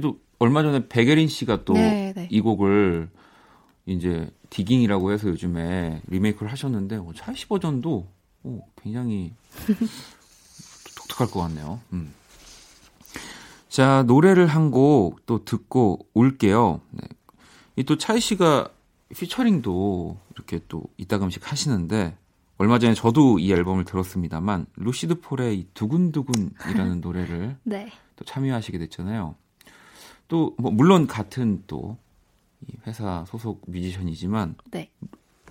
또 0.00 0.18
얼마 0.38 0.62
전에 0.62 0.88
백예린 0.88 1.28
씨가 1.28 1.64
또이 1.64 1.78
네, 1.78 2.12
네. 2.16 2.40
곡을 2.40 3.10
이제 3.86 4.30
디깅이라고 4.50 5.12
해서 5.12 5.28
요즘에 5.28 6.02
리메이크를 6.06 6.50
하셨는데 6.52 6.96
어, 6.96 7.12
차이 7.14 7.34
씨 7.36 7.46
버전도 7.48 8.06
어, 8.44 8.60
굉장히 8.82 9.32
독특할 10.96 11.30
것 11.30 11.40
같네요. 11.40 11.80
음. 11.92 12.12
자 13.68 14.02
노래를 14.06 14.46
한 14.46 14.70
곡 14.70 15.24
또 15.26 15.44
듣고 15.44 16.06
올게요. 16.14 16.80
네. 16.90 17.02
이또 17.76 17.96
차이 17.96 18.20
씨가 18.20 18.68
피처링도 19.16 20.16
이렇게 20.34 20.60
또 20.68 20.84
이따금씩 20.98 21.50
하시는데 21.50 22.16
얼마 22.58 22.78
전에 22.78 22.94
저도 22.94 23.38
이 23.38 23.50
앨범을 23.52 23.84
들었습니다만 23.84 24.66
루시드 24.76 25.20
폴의 25.20 25.58
이 25.58 25.66
두근두근이라는 25.74 27.00
노래를 27.02 27.56
네. 27.64 27.90
또 28.16 28.24
참여하시게 28.24 28.78
됐잖아요. 28.78 29.34
또 30.28 30.54
뭐 30.58 30.70
물론 30.70 31.06
같은 31.06 31.62
또이 31.66 31.96
회사 32.86 33.24
소속 33.26 33.62
뮤지션이지만 33.66 34.56
네. 34.70 34.90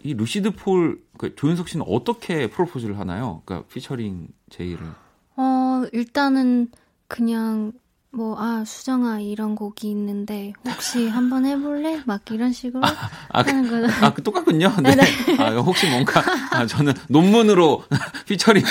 이 0.03 0.14
루시드 0.14 0.51
폴 0.55 1.01
그 1.18 1.36
조윤석 1.36 1.70
씨는 1.70 1.86
어떻게 1.88 2.49
프로포즈를 2.49 2.97
하나요? 2.97 3.43
그러니까 3.45 3.68
피처링 3.72 4.28
제의를 4.49 4.80
어, 5.36 5.84
일단은 5.93 6.72
그냥 7.07 7.74
뭐, 8.14 8.36
아, 8.38 8.66
수정아, 8.66 9.22
이런 9.22 9.55
곡이 9.55 9.89
있는데, 9.89 10.51
혹시 10.68 11.07
한번 11.07 11.45
해볼래? 11.45 12.01
막 12.05 12.22
이런 12.30 12.51
식으로 12.51 12.84
아, 12.84 13.41
그, 13.43 13.49
하는 13.49 13.70
거는. 13.70 13.89
아, 13.89 14.14
그 14.14 14.22
똑같군요. 14.22 14.70
네. 14.84 14.97
아, 15.39 15.51
혹시 15.55 15.89
뭔가 15.89 16.22
아, 16.51 16.66
저는 16.66 16.93
논문으로 17.07 17.86
피처링을 18.28 18.68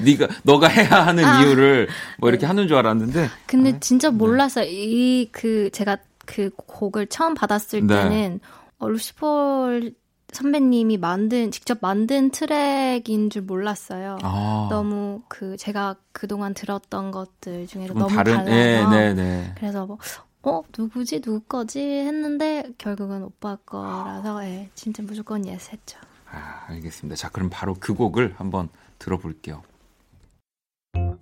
네가 0.00 0.28
너가 0.42 0.68
해야 0.68 1.06
하는 1.06 1.24
아. 1.24 1.40
이유를 1.40 1.88
뭐 2.18 2.28
이렇게 2.28 2.44
하는 2.44 2.68
줄 2.68 2.76
알았는데 2.76 3.30
근데 3.46 3.72
아, 3.72 3.78
진짜 3.80 4.10
네. 4.10 4.16
몰랐어요. 4.16 4.66
이, 4.68 5.30
그, 5.32 5.70
제가 5.72 5.96
그 6.26 6.50
곡을 6.56 7.06
처음 7.06 7.34
받았을 7.34 7.86
네. 7.86 7.94
때는, 7.94 8.40
어, 8.78 8.88
루시폴 8.88 9.94
선배님이 10.32 10.98
만든, 10.98 11.50
직접 11.50 11.78
만든 11.80 12.30
트랙인 12.30 13.30
줄 13.30 13.42
몰랐어요. 13.42 14.18
아, 14.22 14.68
너무 14.70 15.22
그, 15.28 15.56
제가 15.56 15.96
그동안 16.12 16.54
들었던 16.54 17.10
것들 17.12 17.66
중에서 17.68 17.92
좀 17.92 17.98
너무 17.98 18.14
다른 18.14 18.36
달라서. 18.38 18.50
네, 18.50 18.84
네, 18.88 19.14
네. 19.14 19.54
그래서 19.56 19.86
뭐, 19.86 19.98
어, 20.42 20.62
누구지? 20.76 21.20
누구 21.20 21.40
거지? 21.40 21.80
했는데, 21.80 22.64
결국은 22.78 23.22
오빠 23.22 23.56
거라서, 23.64 24.44
예, 24.44 24.68
진짜 24.74 25.02
무조건 25.02 25.46
yes 25.46 25.70
했죠. 25.72 25.98
아, 26.30 26.64
알겠습니다. 26.68 27.16
자, 27.16 27.28
그럼 27.28 27.48
바로 27.50 27.76
그 27.78 27.94
곡을 27.94 28.34
한번 28.36 28.68
들어볼게요. 28.98 29.62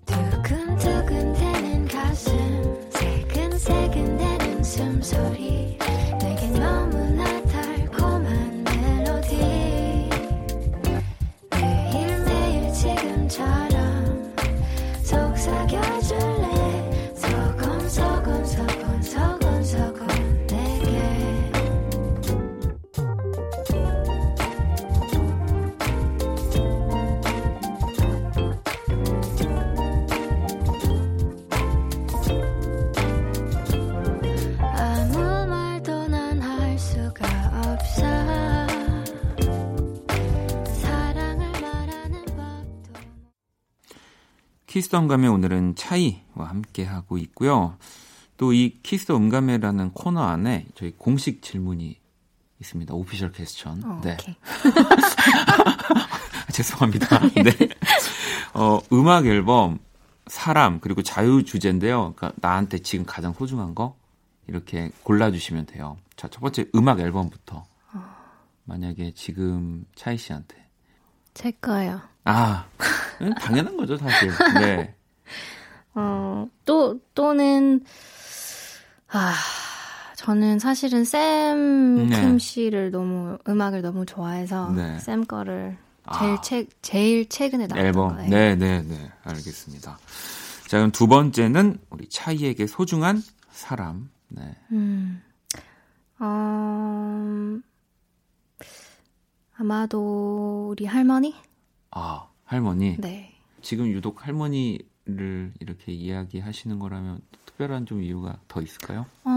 두근두근 0.05 1.33
대는 1.33 1.87
가슴 1.87 2.91
새근새근 2.91 4.12
대는 4.75 5.01
숨 5.03 5.82
키스 44.73 44.95
음감회 44.95 45.27
오늘은 45.27 45.75
차이와 45.75 46.49
함께 46.49 46.83
하고 46.83 47.19
있고요. 47.19 47.77
또 48.37 48.53
이 48.53 48.79
키스 48.81 49.11
음감회라는 49.11 49.91
코너 49.91 50.23
안에 50.23 50.65
저희 50.73 50.93
공식 50.97 51.43
질문이 51.43 51.99
있습니다. 52.59 52.91
official 52.91 53.31
question. 53.33 53.83
어, 53.83 54.01
네. 54.03 54.17
죄송합니다. 56.51 57.19
네. 57.35 57.51
어, 58.55 58.79
음악 58.91 59.27
앨범, 59.27 59.77
사람, 60.25 60.79
그리고 60.79 61.03
자유 61.03 61.43
주제인데요. 61.43 62.15
그러니까 62.15 62.31
나한테 62.37 62.79
지금 62.79 63.05
가장 63.05 63.33
소중한 63.33 63.75
거 63.75 63.95
이렇게 64.47 64.89
골라주시면 65.03 65.67
돼요. 65.67 65.97
자, 66.15 66.27
첫 66.29 66.41
번째 66.41 66.65
음악 66.73 66.99
앨범부터. 66.99 67.63
만약에 68.63 69.13
지금 69.13 69.85
차이 69.93 70.17
씨한테. 70.17 70.65
제 71.35 71.51
거예요. 71.51 72.01
아, 72.23 72.65
음, 72.79 73.02
당연한 73.39 73.77
거죠, 73.77 73.97
사실. 73.97 74.29
네. 74.59 74.95
어, 75.95 76.47
또, 76.65 76.99
또는, 77.13 77.83
아, 79.09 79.33
저는 80.15 80.59
사실은 80.59 81.03
샘 81.05 82.09
네. 82.09 82.21
킴 82.21 82.39
씨를 82.39 82.91
너무, 82.91 83.37
음악을 83.47 83.81
너무 83.81 84.05
좋아해서, 84.05 84.71
네. 84.71 84.99
샘 84.99 85.25
거를 85.25 85.77
제일 86.19 86.31
아. 86.33 86.41
최, 86.41 86.65
제일 86.81 87.29
최근에 87.29 87.67
나왔던 87.67 87.85
앨범. 87.85 88.15
거예요. 88.15 88.29
네, 88.29 88.55
네, 88.55 88.81
네. 88.81 89.11
알겠습니다. 89.23 89.97
자, 90.67 90.77
그럼 90.77 90.91
두 90.91 91.07
번째는 91.07 91.79
우리 91.89 92.09
차이에게 92.09 92.67
소중한 92.67 93.21
사람. 93.51 94.09
네. 94.29 94.55
음, 94.71 95.21
어, 96.19 97.59
아마도 99.55 100.67
우리 100.71 100.85
할머니? 100.85 101.35
아, 101.91 102.27
할머니. 102.45 102.97
네. 102.99 103.33
지금 103.61 103.87
유독 103.87 104.25
할머니를 104.27 105.53
이렇게 105.59 105.91
이야기하시는 105.91 106.79
거라면 106.79 107.19
특별한 107.45 107.85
좀 107.85 108.03
이유가 108.03 108.37
더 108.47 108.61
있을까요? 108.61 109.05
어, 109.23 109.29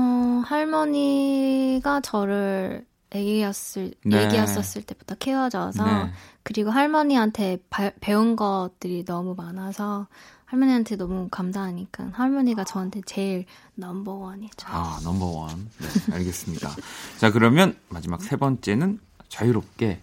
할머니가 0.44 2.00
저를 2.00 2.86
애기였을, 3.10 3.94
네. 4.04 4.24
애기였었을 4.24 4.82
때부터 4.82 5.14
키워줘서, 5.14 5.84
네. 5.84 6.10
그리고 6.42 6.70
할머니한테 6.70 7.58
바- 7.70 7.92
배운 8.00 8.34
것들이 8.36 9.04
너무 9.04 9.34
많아서, 9.36 10.08
할머니한테 10.46 10.96
너무 10.96 11.28
감사하니까, 11.30 12.10
할머니가 12.12 12.64
저한테 12.64 13.00
제일 13.06 13.46
넘버원이죠. 13.76 14.66
아, 14.68 14.98
넘버원. 15.04 15.70
네, 15.78 16.14
알겠습니다. 16.14 16.68
자, 17.18 17.30
그러면 17.30 17.76
마지막 17.88 18.20
세 18.22 18.36
번째는 18.36 18.98
자유롭게 19.28 20.00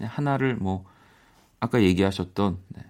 하나를 0.00 0.56
뭐, 0.56 0.84
아까 1.62 1.80
얘기하셨던, 1.80 2.58
네, 2.70 2.82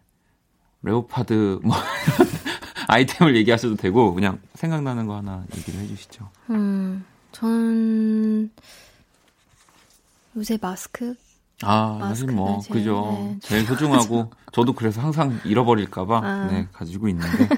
레오파드 0.81 1.61
뭐, 1.63 1.77
아이템을 2.89 3.37
얘기하셔도 3.37 3.77
되고, 3.77 4.15
그냥 4.15 4.41
생각나는 4.55 5.07
거 5.07 5.15
하나 5.17 5.45
얘기를 5.55 5.79
해주시죠. 5.81 6.27
음, 6.51 7.05
저는 7.33 8.51
요새 10.39 10.59
마스크? 10.59 11.15
아, 11.63 11.99
사실 12.01 12.29
뭐, 12.29 12.57
마스크가 12.57 12.75
제일, 12.75 12.87
그죠. 12.87 13.19
네, 13.19 13.39
제일 13.43 13.67
소중하고, 13.67 14.31
저도 14.53 14.73
그래서 14.73 15.03
항상 15.03 15.39
잃어버릴까봐, 15.45 16.21
아. 16.25 16.47
네, 16.51 16.67
가지고 16.73 17.09
있는데. 17.09 17.49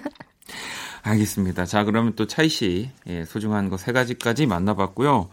알겠습니다. 1.02 1.64
자, 1.64 1.84
그러면 1.84 2.14
또 2.16 2.26
차이 2.26 2.48
씨, 2.48 2.90
예, 3.06 3.24
소중한 3.24 3.68
거 3.68 3.76
세 3.76 3.92
가지까지 3.92 4.46
만나봤고요. 4.46 5.28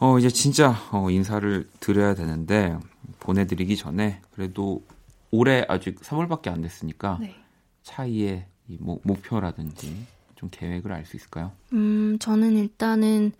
어, 0.00 0.18
이제 0.18 0.28
진짜, 0.28 0.76
어, 0.92 1.08
인사를 1.08 1.66
드려야 1.80 2.14
되는데, 2.14 2.76
보내드리기 3.20 3.74
전에, 3.78 4.20
그래도 4.34 4.82
올해 5.30 5.64
아직 5.68 6.00
3월밖에 6.00 6.48
안 6.48 6.62
됐으니까, 6.62 7.18
네. 7.20 7.34
차이의 7.82 8.46
이 8.68 8.76
목, 8.80 9.00
목표라든지, 9.04 9.94
좀 10.34 10.48
계획을 10.50 10.92
알 10.92 11.04
수 11.04 11.16
있을까요? 11.16 11.52
음, 11.72 12.16
저는 12.20 12.56
일단은 12.56 13.32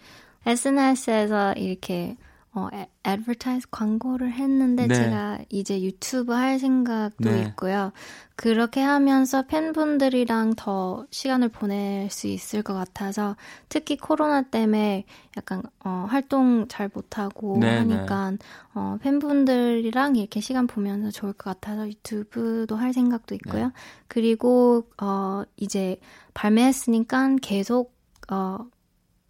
SNS에서 0.47 1.53
이렇게 1.55 2.17
어, 2.53 2.69
에, 2.73 2.89
advertise 3.07 3.69
광고를 3.71 4.33
했는데 4.33 4.87
네. 4.87 4.95
제가 4.95 5.39
이제 5.51 5.83
유튜브 5.83 6.33
할 6.33 6.59
생각도 6.59 7.31
네. 7.31 7.43
있고요. 7.43 7.93
그렇게 8.37 8.81
하면서 8.81 9.47
팬분들이랑 9.47 10.55
더 10.57 11.07
시간을 11.11 11.49
보낼 11.49 12.09
수 12.11 12.27
있을 12.27 12.63
것 12.63 12.73
같아서 12.73 13.37
특히 13.69 13.97
코로나 13.97 14.43
때문에 14.43 15.05
약간 15.37 15.63
어, 15.85 16.07
활동 16.09 16.67
잘 16.69 16.91
못하고 16.93 17.59
네, 17.59 17.79
하니까 17.79 18.33
어, 18.75 18.97
팬분들이랑 19.03 20.17
이렇게 20.17 20.41
시간 20.41 20.67
보면서 20.67 21.11
좋을 21.11 21.33
것 21.33 21.51
같아서 21.51 21.87
유튜브도 21.87 22.77
할 22.77 22.93
생각도 22.93 23.35
있고요. 23.35 23.67
네. 23.67 23.73
그리고 24.07 24.89
어, 25.03 25.43
이제 25.57 25.99
발매했으니까 26.35 27.37
계속 27.43 27.95
어, 28.31 28.59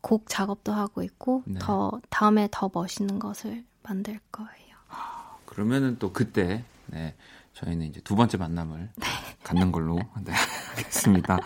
곡 0.08 0.24
작업도 0.26 0.72
하고 0.72 1.02
있고 1.02 1.42
네. 1.44 1.58
더 1.60 2.00
다음에 2.08 2.48
더 2.50 2.70
멋있는 2.72 3.18
것을 3.18 3.62
만들 3.82 4.18
거예요. 4.32 4.76
그러면은 5.44 5.98
또 5.98 6.14
그때 6.14 6.64
네 6.86 7.14
저희는 7.52 7.84
이제 7.84 8.00
두 8.00 8.16
번째 8.16 8.38
만남을 8.38 8.88
갖는 9.44 9.70
걸로 9.70 9.98
네, 10.24 10.32
하겠습니다. 10.76 11.38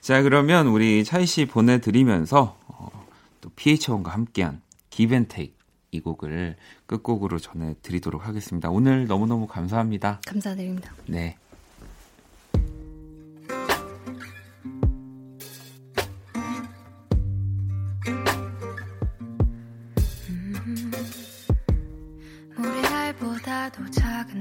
자 0.00 0.22
그러면 0.22 0.66
우리 0.66 1.04
차이 1.04 1.24
씨 1.24 1.46
보내드리면서 1.46 2.58
어, 2.66 3.06
또 3.40 3.48
PH1과 3.50 4.08
함께한 4.08 4.60
기벤테이크 4.90 5.54
이 5.92 6.00
곡을 6.00 6.56
끝곡으로 6.86 7.38
전해드리도록 7.38 8.26
하겠습니다. 8.26 8.70
오늘 8.70 9.06
너무너무 9.06 9.46
감사합니다. 9.46 10.20
감사드립니다. 10.26 10.92
네. 11.06 11.36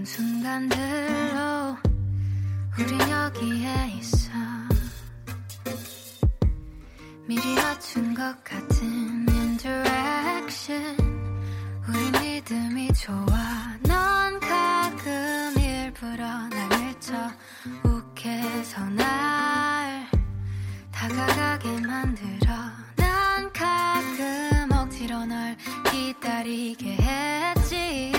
순간들로 0.06 1.78
우린 2.78 3.00
여기에 3.10 3.98
있어. 4.00 4.32
미리 7.28 7.56
맞춘 7.56 8.14
것 8.14 8.44
같은 8.44 9.26
interaction. 9.30 10.98
우리 11.88 12.20
믿음이 12.20 12.92
좋아. 12.94 13.78
넌 13.84 14.40
가끔 14.40 15.54
일부러 15.60 16.48
날 16.48 16.70
밀쳐. 16.80 17.14
웃게 17.84 18.30
해서 18.30 18.84
날 18.90 20.08
다가가게 20.92 21.82
만들어. 21.82 22.54
난 22.96 23.52
가끔 23.54 24.72
억지로 24.72 25.26
널 25.26 25.56
기다리게 25.92 26.98
했지 26.98 28.19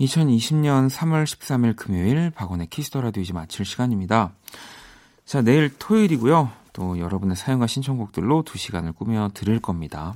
2020년 0.00 0.90
3월 0.90 1.24
13일 1.24 1.76
금요일 1.76 2.30
박원의 2.30 2.68
키스 2.68 2.88
더 2.88 3.00
라디오 3.00 3.22
이제 3.22 3.32
마칠 3.32 3.64
시간입니다. 3.64 4.32
자, 5.24 5.40
내일 5.42 5.70
토요일이고요. 5.78 6.50
또 6.72 6.98
여러분의 6.98 7.36
사연과 7.36 7.66
신청곡들로 7.66 8.42
2시간을 8.44 8.94
꾸며 8.96 9.30
드릴 9.32 9.60
겁니다. 9.60 10.14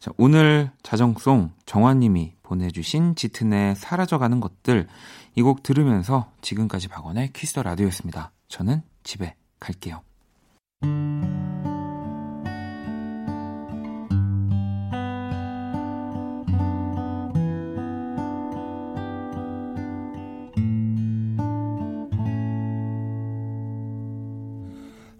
자, 0.00 0.10
오늘 0.16 0.70
자정송 0.82 1.52
정환님이 1.66 2.34
보내주신 2.42 3.14
짙은의 3.14 3.76
사라져가는 3.76 4.40
것들 4.40 4.88
이 5.36 5.42
곡 5.42 5.62
들으면서 5.62 6.30
지금까지 6.42 6.88
박원의 6.88 7.32
키스 7.32 7.51
더 7.51 7.62
라디오였습니다. 7.62 8.32
저는 8.48 8.82
집에 9.02 9.34
갈게요. 9.60 10.02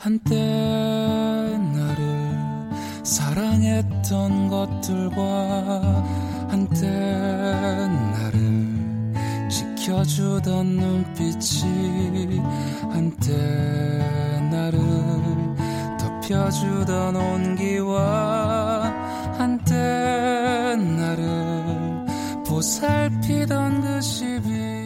한때 0.02 0.34
나를 1.76 2.70
사랑했던 3.04 4.48
것들과 4.48 6.04
한때 6.48 6.90
나를 6.90 8.40
지켜 9.48 10.02
비춰주던 10.02 10.66
눈빛이 10.66 12.40
한때 12.90 13.32
나를 14.50 14.80
덮여주던 15.98 17.14
온기와 17.14 18.92
한때 19.38 20.74
나를 20.76 22.04
보살피던 22.46 23.82
그 23.82 24.00
시비 24.00 24.81